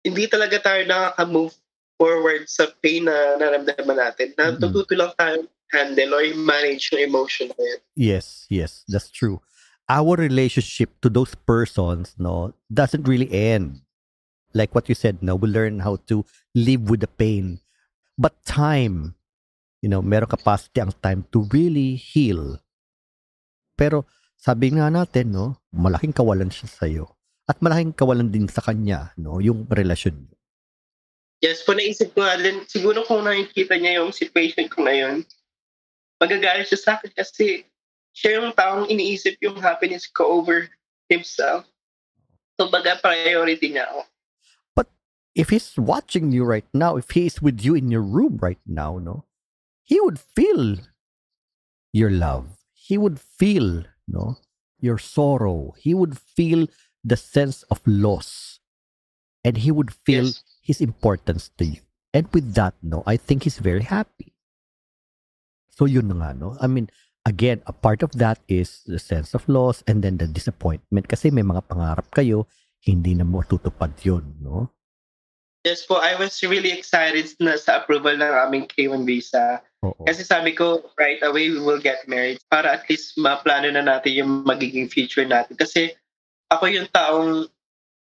[0.06, 1.58] hindi talaga tayo nakaka-move
[1.98, 4.38] forward sa pain na naramdaman natin.
[4.38, 7.82] Natututo lang tayo handle or manage yung emotion na yun.
[7.98, 9.42] Yes, yes, that's true.
[9.90, 13.82] Our relationship to those persons, no, doesn't really end.
[14.54, 16.24] Like what you said, no, we learn how to
[16.56, 17.60] live with the pain.
[18.16, 19.16] But time,
[19.82, 22.60] you know, meron capacity ang time to really heal.
[23.78, 24.08] Pero
[24.38, 27.06] sabi nga natin, no, malaking kawalan siya sa'yo.
[27.50, 30.38] At malaking kawalan din sa kanya, no, yung relasyon niyo.
[31.42, 35.22] Yes, po naisip ko din, siguro kung nakikita niya yung situation ko ngayon,
[36.18, 37.66] magagalit siya sa akin kasi
[38.14, 40.66] siya yung taong iniisip yung happiness ko over
[41.10, 41.70] himself.
[42.58, 44.02] So baga priority niya ako.
[45.38, 48.60] if he's watching you right now, if he is with you in your room right
[48.66, 49.26] now, no,
[49.84, 50.78] he would feel
[51.94, 52.58] your love.
[52.74, 54.38] He would feel, no,
[54.80, 55.76] your sorrow.
[55.78, 56.68] He would feel
[57.04, 58.60] the sense of loss,
[59.44, 60.44] and he would feel Yes.
[60.62, 61.82] his importance to you.
[62.14, 64.34] And with that, no, I think he's very happy.
[65.70, 66.58] So yun nga, no.
[66.60, 66.90] I mean,
[67.26, 71.30] again, a part of that is the sense of loss and then the disappointment kasi
[71.30, 72.48] may mga pangarap kayo,
[72.82, 74.72] hindi na mo tutupad yun, no?
[75.68, 79.60] Yes po, I was really excited na sa approval ng aming K1 visa.
[79.86, 80.06] Oo.
[80.10, 84.14] Kasi sabi ko, right away we will get married para at least maplano na natin
[84.18, 85.54] yung magiging future natin.
[85.54, 85.94] Kasi
[86.50, 87.46] ako yung taong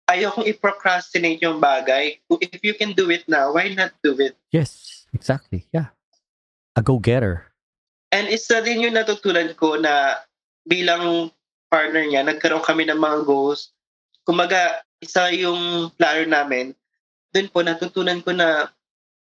[0.07, 2.21] ayokong i-procrastinate yung bagay.
[2.39, 4.37] If you can do it now, why not do it?
[4.53, 5.65] Yes, exactly.
[5.73, 5.91] Yeah.
[6.77, 7.51] A go-getter.
[8.13, 10.23] And isa din yung natutunan ko na
[10.63, 11.33] bilang
[11.67, 13.73] partner niya, nagkaroon kami ng mga goals.
[14.23, 16.71] Kumaga, isa yung plano namin.
[17.35, 18.71] Doon po, natutunan ko na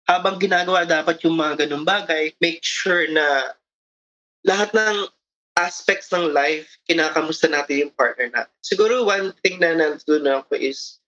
[0.08, 3.52] habang ginagawa dapat yung mga ganung bagay, make sure na
[4.48, 5.04] lahat ng
[5.60, 8.54] aspects ng life, kinakamusta natin yung partner natin.
[8.64, 10.98] Siguro one thing na natutunan ko is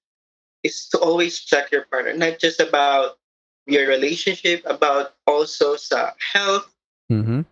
[0.61, 3.17] is to always check your partner, not just about
[3.65, 6.69] your relationship, about also sa health,
[7.11, 7.43] Mm-hmm.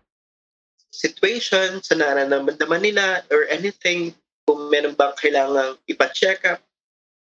[0.95, 4.15] situation, sa nararamdaman nila, or anything,
[4.47, 6.63] kung meron bang kailangang ipa-check up,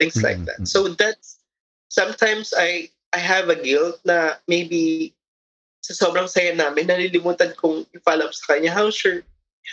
[0.01, 0.65] things like that.
[0.65, 1.45] So that's,
[1.93, 5.15] sometimes I I have a guilt na maybe
[5.85, 9.23] sa sobrang saya namin, nalilimutan kong i-follow up sa kanya, how's your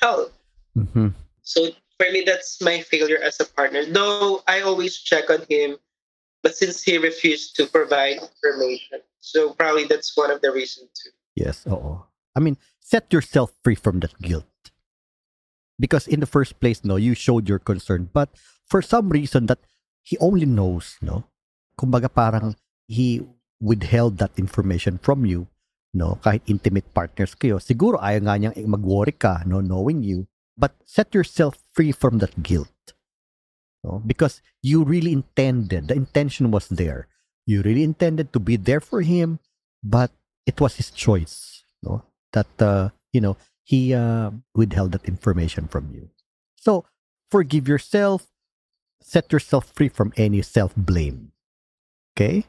[0.03, 0.29] health?
[0.77, 1.15] Mm-hmm.
[1.41, 3.81] So for me, that's my failure as a partner.
[3.87, 5.81] Though I always check on him,
[6.43, 11.15] but since he refused to provide information, so probably that's one of the reasons too.
[11.35, 12.05] Yes, oo.
[12.35, 14.45] I mean, set yourself free from that guilt.
[15.79, 18.09] Because in the first place, no, you showed your concern.
[18.13, 18.29] But
[18.67, 19.59] for some reason that
[20.03, 21.25] he only knows, no,
[21.79, 22.55] kumbaga parang
[22.91, 23.23] he
[23.63, 25.47] withheld that information from you,
[25.93, 27.63] no, kahit intimate partners kayo.
[27.63, 30.27] Siguro ayaw nga niyang mag-worry ka, no, knowing you.
[30.59, 32.69] But set yourself free from that guilt.
[33.83, 34.03] No?
[34.05, 37.07] Because you really intended, the intention was there.
[37.47, 39.39] You really intended to be there for him,
[39.83, 40.11] but
[40.45, 42.05] it was his choice, no?
[42.33, 46.09] That uh, you know he uh, withheld that information from you.
[46.55, 46.85] So
[47.31, 48.29] forgive yourself,
[49.01, 51.33] set yourself free from any self blame.
[52.13, 52.45] Okay.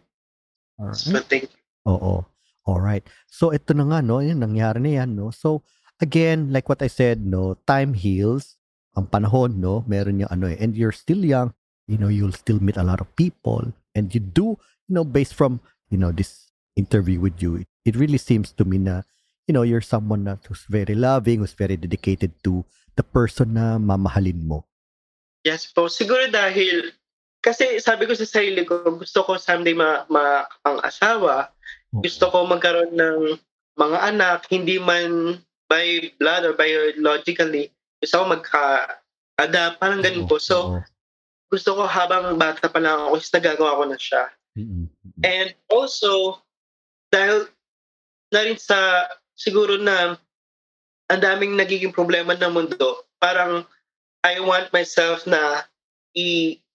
[0.91, 1.63] So thank you.
[1.87, 2.27] Oo.
[2.67, 3.07] All right.
[3.31, 5.31] So ito na nga no, yung nangyari na yan no.
[5.31, 5.63] So
[6.03, 8.59] again, like what I said, no, time heals.
[8.93, 11.57] Ang panahon, no, meron yung ano eh, and you're still young,
[11.89, 15.33] you know, you'll still meet a lot of people and you do, you know, based
[15.33, 19.01] from, you know, this interview with you, it, it really seems to me na,
[19.49, 22.65] you know, you're someone that who's very loving, who's very dedicated to
[22.97, 24.69] the person na mamahalin mo.
[25.41, 25.89] Yes po.
[25.89, 26.93] Siguro dahil,
[27.43, 31.51] kasi sabi ko sa sarili ko, gusto ko someday ma, ma ang asawa,
[31.91, 33.37] gusto ko magkaroon ng
[33.75, 40.39] mga anak, hindi man by blood or biologically, gusto ko magka-adapt, parang ganun po.
[40.39, 40.79] So,
[41.51, 44.23] gusto ko habang bata pa lang ako, is nagagawa ko na siya.
[45.27, 46.41] And also,
[47.11, 47.51] dahil
[48.31, 50.15] na rin sa, siguro na,
[51.11, 53.67] ang daming nagiging problema ng mundo, parang,
[54.23, 55.67] I want myself na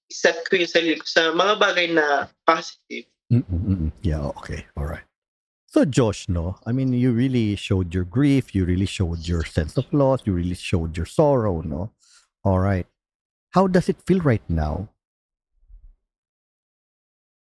[0.07, 3.07] i-set ko yung sarili ko sa mga bagay na positive.
[3.27, 3.91] Mm-mm, mm-mm.
[4.01, 4.65] Yeah, okay.
[4.79, 5.03] All right.
[5.67, 6.55] So, Josh, no?
[6.65, 8.55] I mean, you really showed your grief.
[8.55, 10.23] You really showed your sense of loss.
[10.23, 11.91] You really showed your sorrow, no?
[12.47, 12.87] All right.
[13.51, 14.87] How does it feel right now?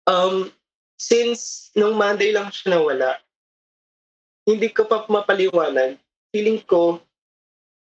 [0.04, 0.52] Um,
[1.00, 3.16] since nung Monday lang siya nawala,
[4.44, 5.96] hindi ko pa mapaliwanag.
[6.28, 7.00] Feeling ko,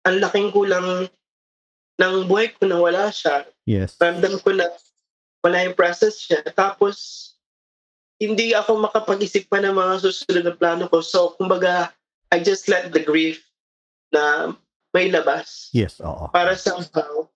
[0.06, 1.10] ang laking kulang
[1.98, 3.44] ng buhay ko na wala siya.
[3.68, 3.98] Yes.
[3.98, 4.70] ramdam ko na
[5.42, 6.40] wala yung process siya.
[6.54, 7.30] Tapos,
[8.18, 10.98] hindi ako makapag-isip pa ng mga susunod na plano ko.
[11.02, 11.94] So, kumbaga,
[12.30, 13.42] I just let the grief
[14.10, 14.52] na
[14.96, 16.32] may labas Yes, oo.
[16.32, 17.28] para somehow,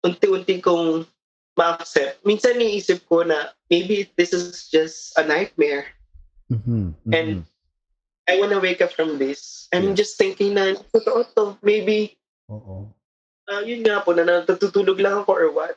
[0.00, 1.04] unti-unti kong
[1.58, 2.24] ma-accept.
[2.24, 5.92] Minsan niisip ko na maybe this is just a nightmare.
[6.48, 7.12] Mhm, mhm.
[7.12, 7.30] And
[8.30, 9.66] I wanna wake up from this.
[9.74, 9.98] I'm Yeah.
[9.98, 11.44] just thinking na, totoo to.
[11.60, 12.16] Maybe,
[12.48, 12.88] Oo.
[13.50, 15.74] Uh, yun nga po, na natutulog lang ako or what.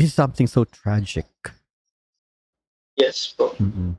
[0.00, 1.28] This is something so tragic.
[2.98, 3.54] Yes po.
[3.60, 3.94] Mhm.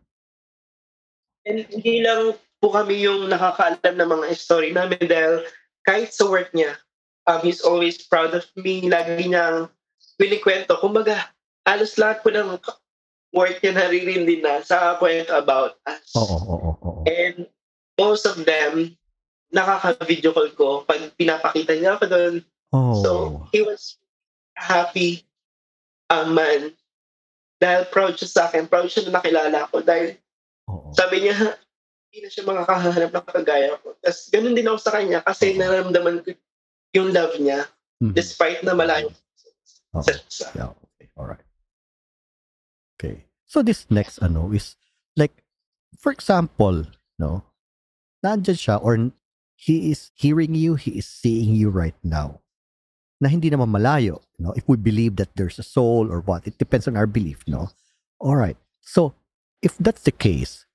[1.48, 5.46] And hindi lang po kami yung nakakaalam ng mga story namin dahil
[5.88, 6.78] kahit sa work niya,
[7.26, 8.86] um, he's always proud of me.
[8.86, 9.70] Lagi niyang
[10.22, 10.78] pinikwento.
[10.78, 11.34] Kumbaga,
[11.66, 12.62] halos lahat po ng
[13.34, 16.14] work niya naririndi na sa kwento about us.
[16.14, 17.02] Oo, oo, oo.
[17.10, 17.50] And
[17.98, 18.94] most of them,
[19.52, 22.36] nakaka-video call ko pag pinapakita niya ako doon.
[22.72, 22.96] Oh.
[23.04, 23.10] So,
[23.52, 24.00] he was
[24.56, 25.28] happy
[26.08, 26.72] um, man.
[27.60, 28.66] Dahil proud siya sa akin.
[28.66, 29.84] Proud siya na nakilala ko.
[29.84, 30.18] Dahil
[30.66, 30.90] Oo.
[30.96, 31.36] sabi niya,
[32.10, 33.94] hindi na siya makakahanap ng kagaya ko.
[34.00, 36.36] Tapos ganun din ako sa kanya kasi nararamdaman ko
[36.92, 37.68] yung love niya
[38.02, 38.12] Mhm.
[38.12, 39.14] despite na malayo
[39.96, 40.04] Oo.
[40.04, 41.08] sa sa- Yeah, okay.
[41.16, 41.46] All right.
[42.98, 43.28] Okay.
[43.48, 44.76] So this next ano is
[45.16, 45.44] like
[45.96, 46.84] for example,
[47.16, 47.46] no.
[48.22, 48.98] Nandiyan siya or
[49.62, 52.42] he is hearing you, he is seeing you right now.
[53.22, 54.58] Na hindi naman malayo, no?
[54.58, 57.70] If we believe that there's a soul or what, it depends on our belief, no?
[58.18, 58.58] All right.
[58.82, 59.14] So,
[59.62, 60.66] if that's the case,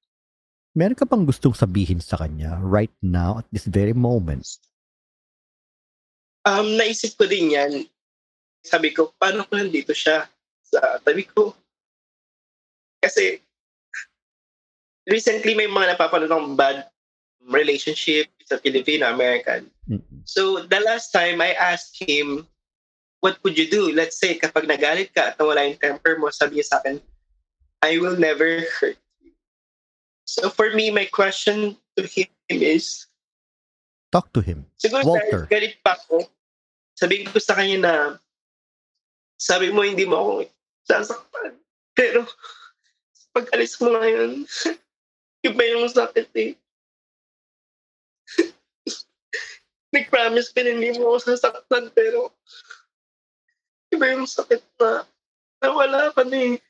[0.78, 4.46] meron ka bang gustong sabihin sa kanya right now at this very moment?
[6.46, 7.90] Um, naisip ko din yan.
[8.62, 10.30] Sabi ko, paano kung nandito siya
[10.62, 11.58] sa tabi ko?
[13.02, 13.42] Kasi
[15.10, 16.86] recently may mga napapanood akong bad
[17.46, 19.70] relationship sa Filipino-American.
[19.90, 20.20] Mm-mm.
[20.26, 22.46] So, the last time I asked him,
[23.20, 23.94] what would you do?
[23.94, 26.98] Let's say, kapag nagalit ka at nawala yung temper mo, sabi niya sa akin,
[27.82, 29.32] I will never hurt you.
[30.26, 33.06] So, for me, my question to him is,
[34.10, 34.66] Talk to him.
[34.78, 35.46] siguro Walter.
[35.50, 36.26] galit pa ako,
[36.94, 37.94] sabihin ko sa kanya na,
[39.36, 40.32] sabi mo hindi mo ako
[40.86, 41.58] sasaktan.
[41.92, 42.26] Pero,
[43.34, 44.46] pag alis mo ngayon,
[45.46, 46.50] iba yung sakit eh.
[49.96, 52.28] Nag-promise ka hindi mo ako sasaktan, pero
[53.88, 55.08] iba yung sakit na
[55.64, 56.60] nawala ka na eh.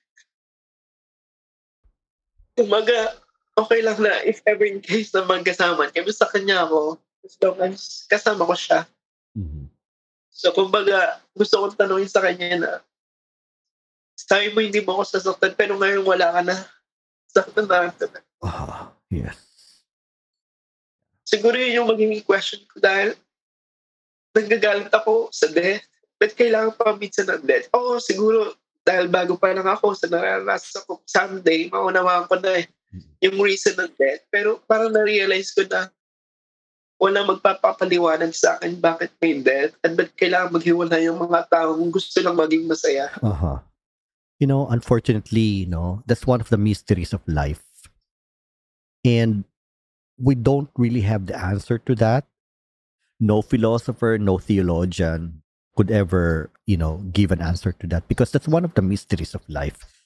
[2.56, 3.18] Umaga,
[3.58, 7.58] okay lang na if ever in case na magkasama kami sa kanya ako, as long
[7.66, 8.86] as kasama ko siya.
[9.34, 9.66] Mhm.
[10.30, 12.72] So, kumbaga, gusto kong tanungin sa kanya na,
[14.14, 16.56] sabi mo hindi mo ako sasaktan, pero ngayon wala ka na.
[17.26, 17.90] Saktan na.
[18.44, 19.45] Ah, yes.
[21.26, 23.18] Siguro yun yung magiging question ko dahil
[24.30, 25.82] nagagalit ako sa death.
[26.22, 27.66] Ba't kailangan pa minsan ng death?
[27.74, 28.54] Oo, siguro
[28.86, 32.70] dahil bago pa lang ako sa naranasan ko, someday, maunawaan ko na eh,
[33.26, 34.22] yung reason ng death.
[34.30, 35.90] Pero parang na-realize ko na
[36.96, 42.22] wala magpapapaliwanag sa akin bakit may death at ba't kailangan maghiwalay yung mga taong gusto
[42.22, 43.10] lang maging masaya.
[43.20, 43.60] Uh-huh.
[44.38, 47.64] You know, unfortunately, you know, that's one of the mysteries of life.
[49.04, 49.44] And
[50.18, 52.24] we don't really have the answer to that.
[53.20, 55.42] No philosopher, no theologian
[55.76, 59.34] could ever, you know, give an answer to that because that's one of the mysteries
[59.34, 60.04] of life.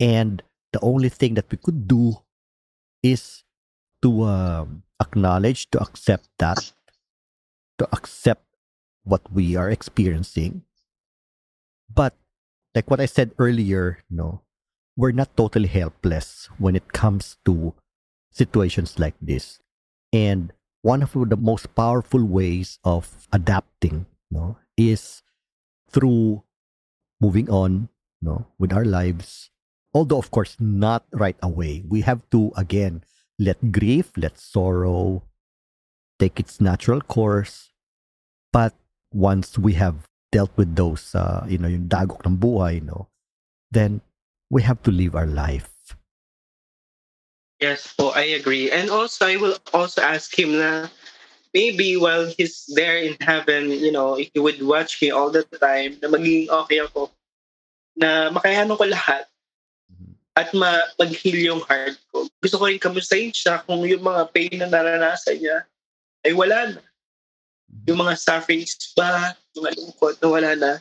[0.00, 0.42] And
[0.72, 2.18] the only thing that we could do
[3.02, 3.44] is
[4.02, 6.72] to um, acknowledge, to accept that,
[7.78, 8.42] to accept
[9.04, 10.62] what we are experiencing.
[11.92, 12.14] But
[12.74, 14.42] like what I said earlier, no,
[14.96, 17.74] we're not totally helpless when it comes to
[18.34, 19.62] situations like this.
[20.12, 25.22] And one of the most powerful ways of adapting, no, is
[25.88, 26.42] through
[27.20, 27.88] moving on,
[28.20, 29.50] no, with our lives.
[29.94, 31.84] Although of course not right away.
[31.88, 33.04] We have to again
[33.38, 35.22] let grief, let sorrow
[36.18, 37.70] take its natural course.
[38.52, 38.74] But
[39.12, 43.08] once we have dealt with those, uh, you know, yung dagok ng buhay, no,
[43.70, 44.02] then
[44.50, 45.73] we have to live our life.
[47.64, 48.68] Yes po, I agree.
[48.68, 50.92] And also, I will also ask him na
[51.56, 55.48] maybe while he's there in heaven, you know, if he would watch me all the
[55.56, 57.08] time, na magiging okay ako,
[57.96, 59.24] na makayanan ko lahat
[60.36, 62.28] at ma mag-heal yung heart ko.
[62.44, 65.64] Gusto ko rin kamustahin siya kung yung mga pain na naranasan niya
[66.20, 66.84] ay wala na.
[67.88, 70.72] Yung mga sufferings ba, yung lungkot na wala na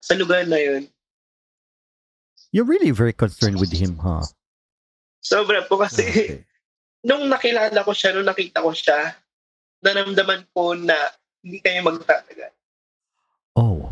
[0.00, 0.88] sa lugar na yun.
[2.56, 4.24] You're really very concerned with him, huh?
[5.20, 6.28] Sobra po kasi Okay.
[7.08, 9.16] nung nakilala ko siya, nung nakita ko siya,
[9.80, 10.96] naramdaman ko na
[11.40, 12.52] hindi kayo magtatagal.
[13.56, 13.88] Oh.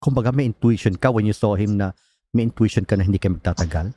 [0.00, 1.92] Kumbaga may intuition ka when you saw him na
[2.32, 3.92] may intuition ka na hindi kayo magtatagal?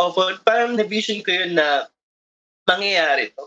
[0.00, 1.86] Opo, parang na-vision ko yun na
[2.64, 3.44] mangyayari to.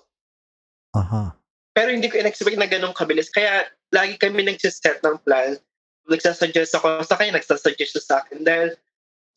[0.93, 1.33] Aha.
[1.73, 3.33] Pero hindi ko in-expect na ganun kabilis.
[3.33, 5.57] Kaya lagi kami nagsiset ng plan.
[6.05, 8.45] Nagsasuggest ako sa kanya, nagsasuggest sa akin.
[8.45, 8.77] Dahil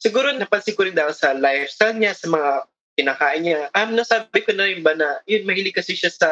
[0.00, 2.50] siguro napansin ko rin dahil sa lifestyle niya, sa mga
[2.96, 3.60] kinakain niya.
[3.76, 6.30] Um, nasabi ko na rin ba na, yun, mahilig kasi siya sa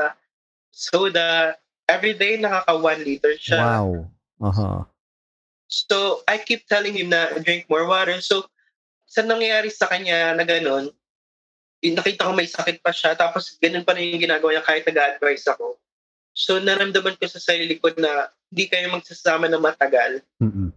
[0.72, 1.56] soda.
[1.84, 3.60] Everyday, nakaka 1 liter siya.
[3.60, 4.08] Wow.
[4.40, 4.88] Aha.
[5.68, 8.16] So, I keep telling him na drink more water.
[8.24, 8.48] So,
[9.04, 10.88] sa nangyayari sa kanya na ganun,
[11.84, 15.44] nakita ko may sakit pa siya, tapos ganun pa rin yung ginagawa niya kahit nag-advise
[15.52, 15.76] ako.
[16.32, 20.24] So, naramdaman ko sa sarili ko na hindi kayo magsasama na matagal.
[20.40, 20.72] Mm-mm.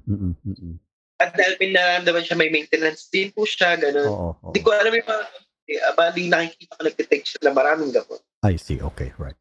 [1.17, 4.05] At dahil may nararamdaman siya, may maintenance din po siya, ganun.
[4.05, 4.47] Oo, oo.
[4.53, 5.23] Hindi ko alam yung mga,
[5.67, 8.21] eh, bali nakikita ko nag-take siya na maraming gamot.
[8.45, 8.77] I see.
[8.77, 9.37] Okay, right.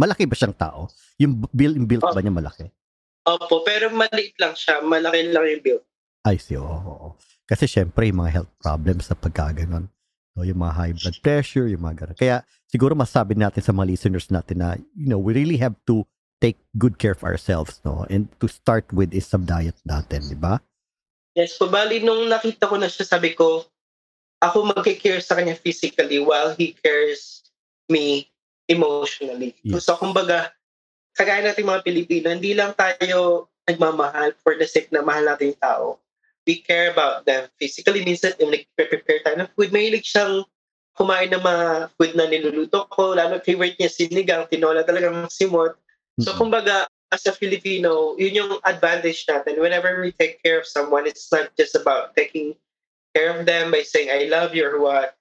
[0.00, 0.88] Malaki ba siyang tao?
[1.20, 2.14] Yung build built Oh.
[2.14, 2.64] ba niya malaki?
[3.28, 5.84] Opo, pero maliit lang siya, malaki lang yung build.
[6.24, 6.56] I see.
[6.56, 7.08] Oo, oo, oo.
[7.44, 9.88] Kasi syempre, yung mga health problems sa pagkaganon.
[10.32, 12.16] So, yung mga high blood pressure, yung mga ganun.
[12.16, 12.36] Kaya
[12.70, 16.06] siguro masabi natin sa mga listeners natin na, you know, we really have to
[16.38, 18.06] take good care of ourselves, no?
[18.06, 20.62] And to start with is some diet natin, di ba?
[21.38, 21.70] Yes, po.
[21.70, 23.62] Bali, nung nakita ko na siya, sabi ko,
[24.42, 27.46] ako magkikare sa kanya physically while he cares
[27.86, 28.26] me
[28.66, 29.54] emotionally.
[29.62, 29.86] Yes.
[29.86, 30.50] So, kumbaga,
[31.14, 35.62] kagaya natin mga Pilipino, hindi lang tayo nagmamahal for the sake na mahal natin yung
[35.62, 35.86] tao.
[36.42, 38.02] We care about them physically.
[38.02, 40.42] Minsan, yung nag-prepare tayo ng food, mahilig siyang
[40.98, 43.14] kumain ng mga food na niluluto ko.
[43.14, 45.78] Lalo favorite niya sinigang, tinola talagang simot.
[46.18, 46.50] So, Mm-mm.
[46.50, 49.60] kumbaga, as a Filipino, yun yung advantage natin.
[49.60, 52.54] Whenever we take care of someone, it's not just about taking
[53.14, 55.16] care of them by saying, I love you or what.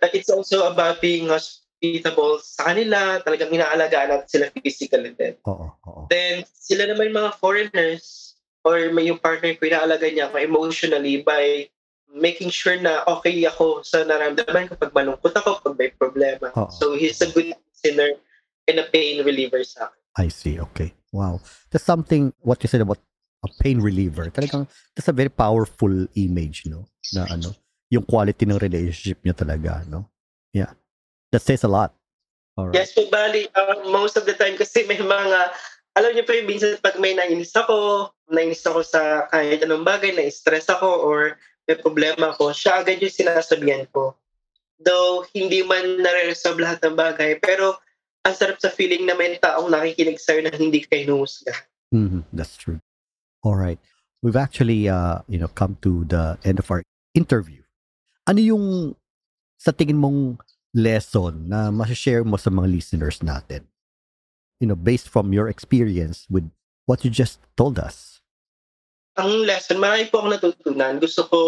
[0.00, 5.34] But it's also about being hos- hospitable sa kanila, talagang inaalagaan natin sila physically din.
[5.48, 6.00] Oo, oo.
[6.12, 8.36] Then, sila naman mga foreigners
[8.68, 11.64] or may yung partner ko, inaalagaan niya ako emotionally by
[12.12, 16.52] making sure na okay ako sa naramdaman ko pag malungkot ako, pag may problema.
[16.52, 16.68] Oo.
[16.68, 18.20] So, he's a good listener
[18.68, 20.00] and a pain reliever sa akin.
[20.20, 20.60] I see.
[20.60, 20.99] Okay.
[21.12, 21.40] Wow.
[21.70, 22.98] That's something, what you said about
[23.42, 24.30] a pain reliever.
[24.30, 26.86] Talagang, that's a very powerful image, no?
[27.14, 27.54] Na ano,
[27.90, 30.06] yung quality ng relationship niya talaga, no?
[30.54, 30.76] Yeah.
[31.32, 31.94] That says a lot.
[32.58, 32.74] Alright.
[32.74, 35.38] Yes po, bali, uh, most of the time kasi may mga,
[35.96, 40.14] alam niyo po yung minsan pag may nainis ako, nainis ako sa kahit anong bagay,
[40.14, 44.14] na-stress ako or may problema ako, siya agad yung sinasabihan ko.
[44.80, 47.78] Though, hindi man nare-resolve lahat ng bagay, pero
[48.24, 51.54] ang sarap sa feeling na may taong nakikinig sa'yo na hindi ka hinuhusga.
[51.90, 52.78] Mhm, That's true.
[53.42, 53.80] All right.
[54.20, 56.84] We've actually, uh, you know, come to the end of our
[57.16, 57.64] interview.
[58.28, 58.94] Ano yung
[59.56, 60.44] sa tingin mong
[60.76, 63.64] lesson na share mo sa mga listeners natin?
[64.60, 66.44] You know, based from your experience with
[66.84, 68.20] what you just told us.
[69.16, 71.00] Ang lesson, marami po akong natutunan.
[71.00, 71.40] Gusto ko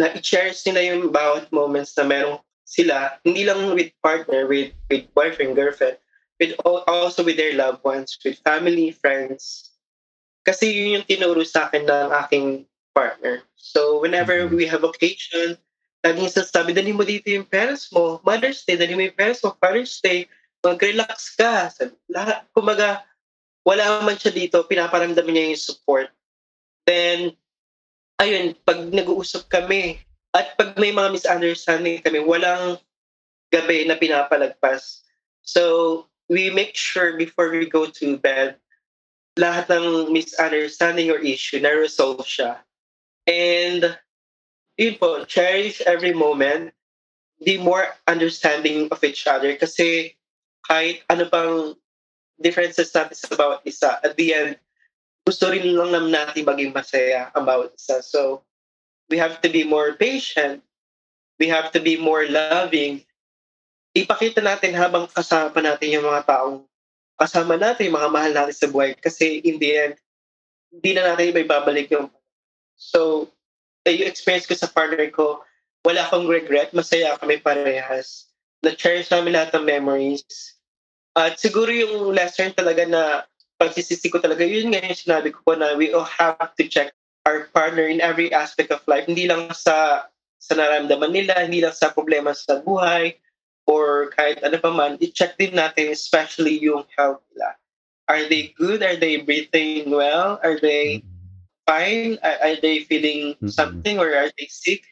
[0.00, 2.40] na i-cherish nila yung bawat moments na meron
[2.72, 6.00] sila, hindi lang with partner, with, with boyfriend, girlfriend,
[6.40, 9.76] with al- also with their loved ones, with family, friends.
[10.40, 12.64] Kasi yun yung tinuro sa akin ng aking
[12.96, 13.44] partner.
[13.60, 14.56] So whenever Mhm.
[14.56, 15.60] we have occasion,
[16.00, 18.24] laging sasabi, dali mo dito yung parents mo.
[18.24, 19.52] Mother's Day, dali mo yung parents mo.
[19.60, 20.26] Father's Day,
[20.64, 21.68] mag-relax ka.
[21.68, 23.04] Sabi, lahat, kumbaga,
[23.62, 26.08] wala man siya dito, pinaparamdam niya yung support.
[26.88, 27.36] Then,
[28.18, 30.02] ayun, pag nag-uusap kami,
[30.32, 32.80] at pag may mga misunderstanding kami, walang
[33.52, 35.04] gabi na pinapalagpas.
[35.44, 38.56] So, we make sure before we go to bed,
[39.36, 42.64] lahat ng misunderstanding or issue na resolve siya.
[43.28, 43.96] And,
[44.80, 46.72] yun po, cherish every moment,
[47.44, 50.16] be more understanding of each other kasi
[50.64, 51.74] kahit ano pang
[52.38, 54.52] differences natin sa bawat isa, at the end,
[55.26, 58.02] gusto rin lang naman natin maging masaya ang bawat isa.
[58.02, 58.42] So,
[59.12, 60.64] we have to be more patient.
[61.36, 63.04] We have to be more loving.
[63.92, 66.64] Ipakita natin habang kasama natin yung mga taong
[67.20, 68.96] kasama natin, yung mga mahal natin sa buhay.
[68.96, 69.94] Kasi in the end,
[70.72, 72.08] hindi na natin iba ibabalik yung...
[72.80, 73.28] So,
[73.84, 75.44] eh, yung experience ko sa partner ko,
[75.84, 76.72] wala akong regret.
[76.72, 78.32] Masaya kami parehas.
[78.64, 80.24] Na-cherish namin lahat ng memories.
[81.12, 83.28] At siguro yung lesson talaga na
[83.60, 86.96] pagsisisi ko talaga, yun nga yung sinabi ko na we all have to check
[87.26, 89.06] our partner in every aspect of life.
[89.06, 90.06] Hindi lang sa
[90.42, 93.14] sa nararamdaman nila, hindi lang sa problema sa buhay,
[93.70, 97.54] or kahit ano pa man, i-check din natin especially yung health nila.
[98.10, 98.82] Are they good?
[98.82, 100.42] Are they breathing well?
[100.42, 101.06] Are they
[101.62, 102.18] fine?
[102.26, 104.82] Are, are they feeling something or are they sick?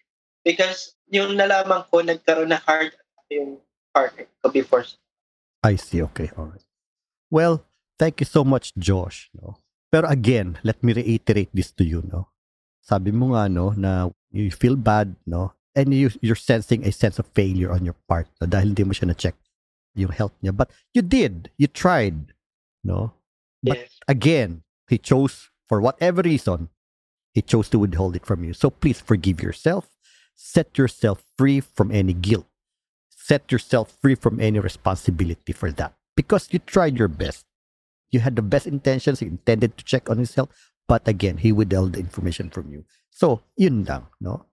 [0.46, 3.58] Because yung nalaman ko, nagkaroon na heart attack yung
[3.90, 4.86] partner ko before.
[5.66, 6.00] I see.
[6.14, 6.30] Okay.
[6.38, 6.64] All right.
[7.28, 7.66] Well,
[7.98, 9.28] thank you so much, Josh.
[9.34, 9.58] No?
[9.91, 12.03] Pero again, let me reiterate this to you.
[12.07, 12.28] No?
[12.80, 15.53] Sabi mo nga, no, na you feel bad, no?
[15.74, 18.47] And you, you're sensing a sense of failure on your part no?
[18.47, 19.34] dahil hindi mo siya na-check
[19.95, 20.55] yung health niya.
[20.57, 21.51] But you did.
[21.59, 22.34] You tried.
[22.82, 23.14] No?
[23.62, 23.91] But Yes.
[24.09, 26.70] again, he chose, for whatever reason,
[27.34, 28.55] he chose to withhold it from you.
[28.55, 29.86] So please forgive yourself.
[30.34, 32.47] Set yourself free from any guilt.
[33.11, 35.95] Set yourself free from any responsibility for that.
[36.16, 37.45] Because you tried your best.
[38.11, 39.22] You had the best intentions.
[39.22, 40.50] You intended to check on his health.
[40.88, 42.84] But again, he withheld the information from you.
[43.11, 44.46] So, yun lang, no?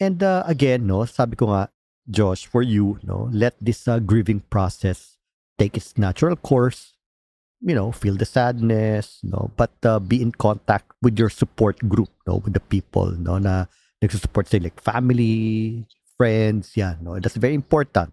[0.00, 1.68] And uh, again, no, sabi ko nga,
[2.08, 5.16] Josh, for you, no, let this uh, grieving process
[5.58, 6.94] take its natural course
[7.64, 12.12] you know, feel the sadness, no, but uh, be in contact with your support group,
[12.28, 13.64] no, with the people, no, na
[14.04, 15.80] nagsusupport sa like family,
[16.20, 18.12] friends, yan, no, that's very important.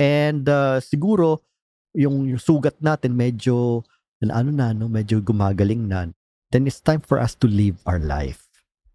[0.00, 1.44] And uh, siguro
[1.92, 3.84] yung, yung sugat natin medyo
[4.28, 6.10] na ano na, no, medyo gumagaling na,
[6.52, 8.46] then it's time for us to live our life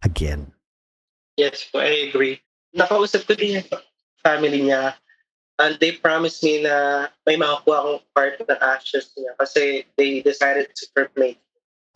[0.06, 0.54] again.
[1.36, 2.42] Yes po, I agree.
[2.74, 3.70] Nakausap ko din yung
[4.24, 4.98] family niya
[5.58, 10.70] and they promised me na may makukuha akong part ng ashes niya kasi they decided
[10.74, 11.42] to cremate.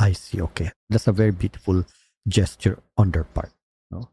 [0.02, 0.74] I see, okay.
[0.90, 1.86] That's a very beautiful
[2.26, 3.54] gesture on their part.
[3.94, 4.10] No?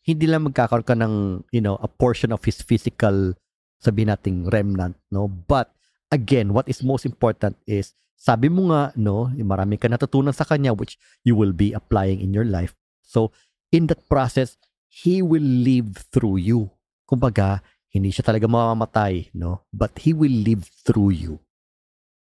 [0.00, 3.36] Hindi lang magkakaroon ka ng, you know, a portion of his physical,
[3.76, 5.28] sabi nating remnant, no?
[5.28, 5.76] But,
[6.08, 10.72] again, what is most important is, sabi mo nga, no, marami ka natutunan sa kanya
[10.72, 12.72] which you will be applying in your life.
[13.04, 13.30] So,
[13.70, 14.56] in that process,
[14.88, 16.72] he will live through you.
[17.06, 17.60] Kumbaga,
[17.92, 19.62] hindi siya talaga mamamatay, no?
[19.70, 21.38] But he will live through you.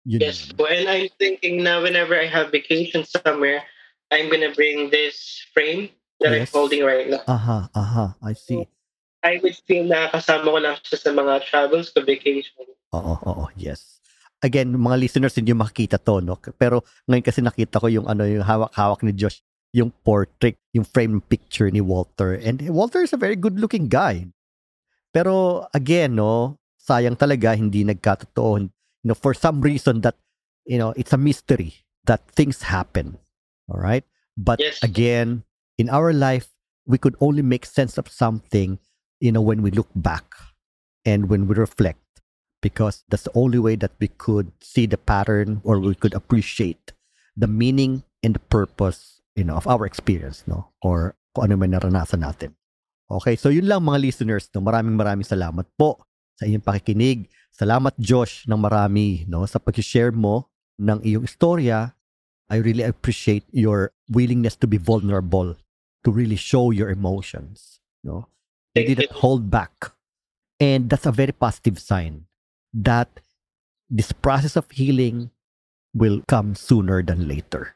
[0.05, 3.61] Yun Yes po, and I'm thinking na whenever I have vacation somewhere,
[4.09, 6.53] I'm gonna bring this frame that I'm Yes.
[6.53, 7.21] holding right now.
[7.29, 8.65] Aha, aha, I see.
[9.21, 12.65] I would feel na kasama ko lang siya sa mga travels ko, vacation.
[12.97, 14.00] Oo, oo, yes.
[14.41, 16.37] Again, mga listeners, hindi makikita to, no?
[16.57, 21.21] Pero ngayon kasi nakita ko yung ano, yung hawak-hawak ni Josh, yung portrait, yung frame
[21.21, 22.33] picture ni Walter.
[22.33, 24.27] And Walter is a very good-looking guy.
[25.13, 28.65] Pero again, no, sayang talaga hindi nagkatotoo.
[28.65, 30.17] You know, for some reason that,
[30.65, 33.17] you know, it's a mystery that things happen.
[33.69, 34.03] All right?
[34.35, 34.81] But Yes.
[34.81, 35.43] again,
[35.77, 36.49] in our life,
[36.85, 38.79] we could only make sense of something,
[39.21, 40.25] you know, when we look back
[41.05, 42.01] and when we reflect,
[42.61, 46.93] because that's the only way that we could see the pattern or we could appreciate
[47.35, 50.69] the meaning and the purpose, you know, of our experience, no?
[50.81, 52.53] Or kung ano man naranasan natin.
[53.09, 54.61] Okay, so yun lang mga listeners, no?
[54.61, 55.99] Maraming maraming salamat po
[56.37, 57.27] sa inyong pakikinig.
[57.51, 59.43] Salamat Josh ng marami, no?
[59.43, 60.47] Sa pag-share mo
[60.79, 61.97] ng iyong istorya.
[62.51, 65.55] I really appreciate your willingness to be vulnerable,
[66.03, 68.27] to really show your emotions, no?
[68.75, 69.91] You didn't hold back.
[70.59, 72.30] And that's a very positive sign
[72.73, 73.19] that
[73.89, 75.31] this process of healing
[75.93, 77.75] will come sooner than later.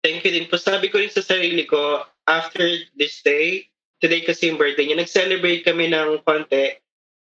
[0.00, 0.56] Thank you din po.
[0.56, 2.64] Sabi ko rin sa sarili ko, after
[2.96, 3.68] this day,
[4.00, 6.80] today kasi yung birthday niya, nag-celebrate kami ng konti.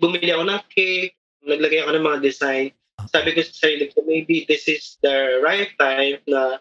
[0.00, 1.14] Bumili ako ng cake,
[1.46, 2.66] naglagay ako ng mga design.
[3.10, 6.58] Sabi ko sa sarili ko, maybe this is the right time na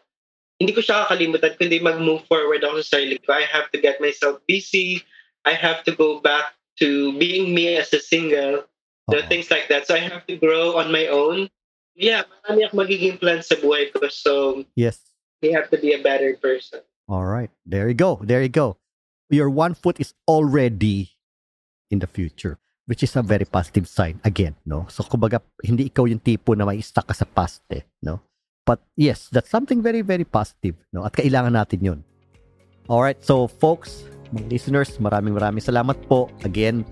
[0.60, 3.34] hindi ko siya kakalimutan, kundi mag-move forward ako sa sarili ko.
[3.34, 5.02] I have to get myself busy.
[5.48, 6.54] I have to go back
[6.84, 8.68] to being me as a single.
[9.12, 9.28] So Oo.
[9.28, 9.84] things like that.
[9.84, 11.52] So I have to grow on my own.
[11.94, 14.08] Yeah, marami akong magiging plans sa buhay ko.
[14.10, 15.00] So Yes.
[15.44, 16.82] we have to be a better person.
[17.12, 17.52] All right.
[17.68, 18.24] There you go.
[18.24, 18.80] There you go.
[19.28, 21.20] Your one foot is already
[21.92, 24.88] in the future, which is a very positive sign again, no?
[24.88, 28.24] So kumbaga hindi ikaw yung tipo na may stuck ka sa past eh, no?
[28.64, 31.04] But yes, that's something very very positive, no?
[31.04, 32.00] At kailangan natin 'yun.
[32.88, 33.20] All right.
[33.20, 36.32] So folks, mga listeners, maraming maraming salamat po.
[36.48, 36.88] Again,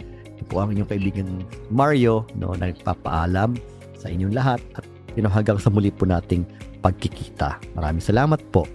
[0.47, 1.27] po ang inyong kaibigan
[1.69, 3.57] Mario, no, na nagpapaalam
[3.97, 4.85] sa inyong lahat at
[5.15, 6.47] you know, hanggang sa muli po nating
[6.81, 7.61] pagkikita.
[7.77, 8.65] Maraming salamat po.